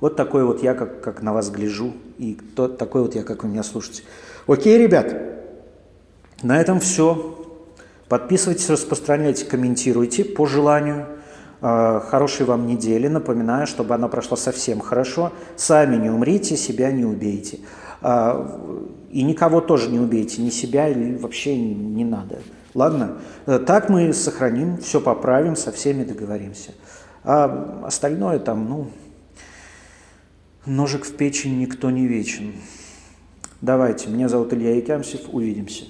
Вот 0.00 0.16
такой 0.16 0.44
вот 0.44 0.62
я, 0.62 0.74
как, 0.74 1.00
как 1.00 1.22
на 1.22 1.32
вас 1.32 1.50
гляжу, 1.50 1.92
и 2.18 2.36
тот, 2.56 2.78
такой 2.78 3.02
вот 3.02 3.14
я, 3.14 3.22
как 3.22 3.44
вы 3.44 3.48
меня 3.48 3.62
слушаете. 3.62 4.02
Окей, 4.46 4.76
ребят, 4.76 5.33
на 6.44 6.60
этом 6.60 6.78
все. 6.78 7.36
Подписывайтесь, 8.08 8.68
распространяйте, 8.70 9.46
комментируйте 9.46 10.24
по 10.24 10.46
желанию. 10.46 11.06
А, 11.60 12.00
хорошей 12.00 12.46
вам 12.46 12.66
недели. 12.66 13.08
Напоминаю, 13.08 13.66
чтобы 13.66 13.94
она 13.94 14.08
прошла 14.08 14.36
совсем 14.36 14.78
хорошо. 14.80 15.32
Сами 15.56 15.96
не 15.96 16.10
умрите, 16.10 16.56
себя 16.56 16.92
не 16.92 17.04
убейте. 17.04 17.60
А, 18.02 18.86
и 19.10 19.22
никого 19.22 19.60
тоже 19.60 19.90
не 19.90 19.98
убейте, 19.98 20.42
ни 20.42 20.50
себя 20.50 20.88
или 20.88 21.16
вообще 21.16 21.56
не 21.56 22.04
надо. 22.04 22.38
Ладно? 22.74 23.18
Так 23.66 23.88
мы 23.88 24.12
сохраним, 24.12 24.78
все 24.78 25.00
поправим, 25.00 25.56
со 25.56 25.72
всеми 25.72 26.04
договоримся. 26.04 26.72
А 27.22 27.82
остальное 27.86 28.38
там, 28.38 28.68
ну, 28.68 28.90
Ножик 30.66 31.04
в 31.04 31.14
печень 31.16 31.58
никто 31.58 31.90
не 31.90 32.06
вечен. 32.06 32.54
Давайте, 33.60 34.08
меня 34.08 34.28
зовут 34.28 34.52
Илья 34.52 34.74
Якямсев, 34.74 35.20
увидимся. 35.32 35.84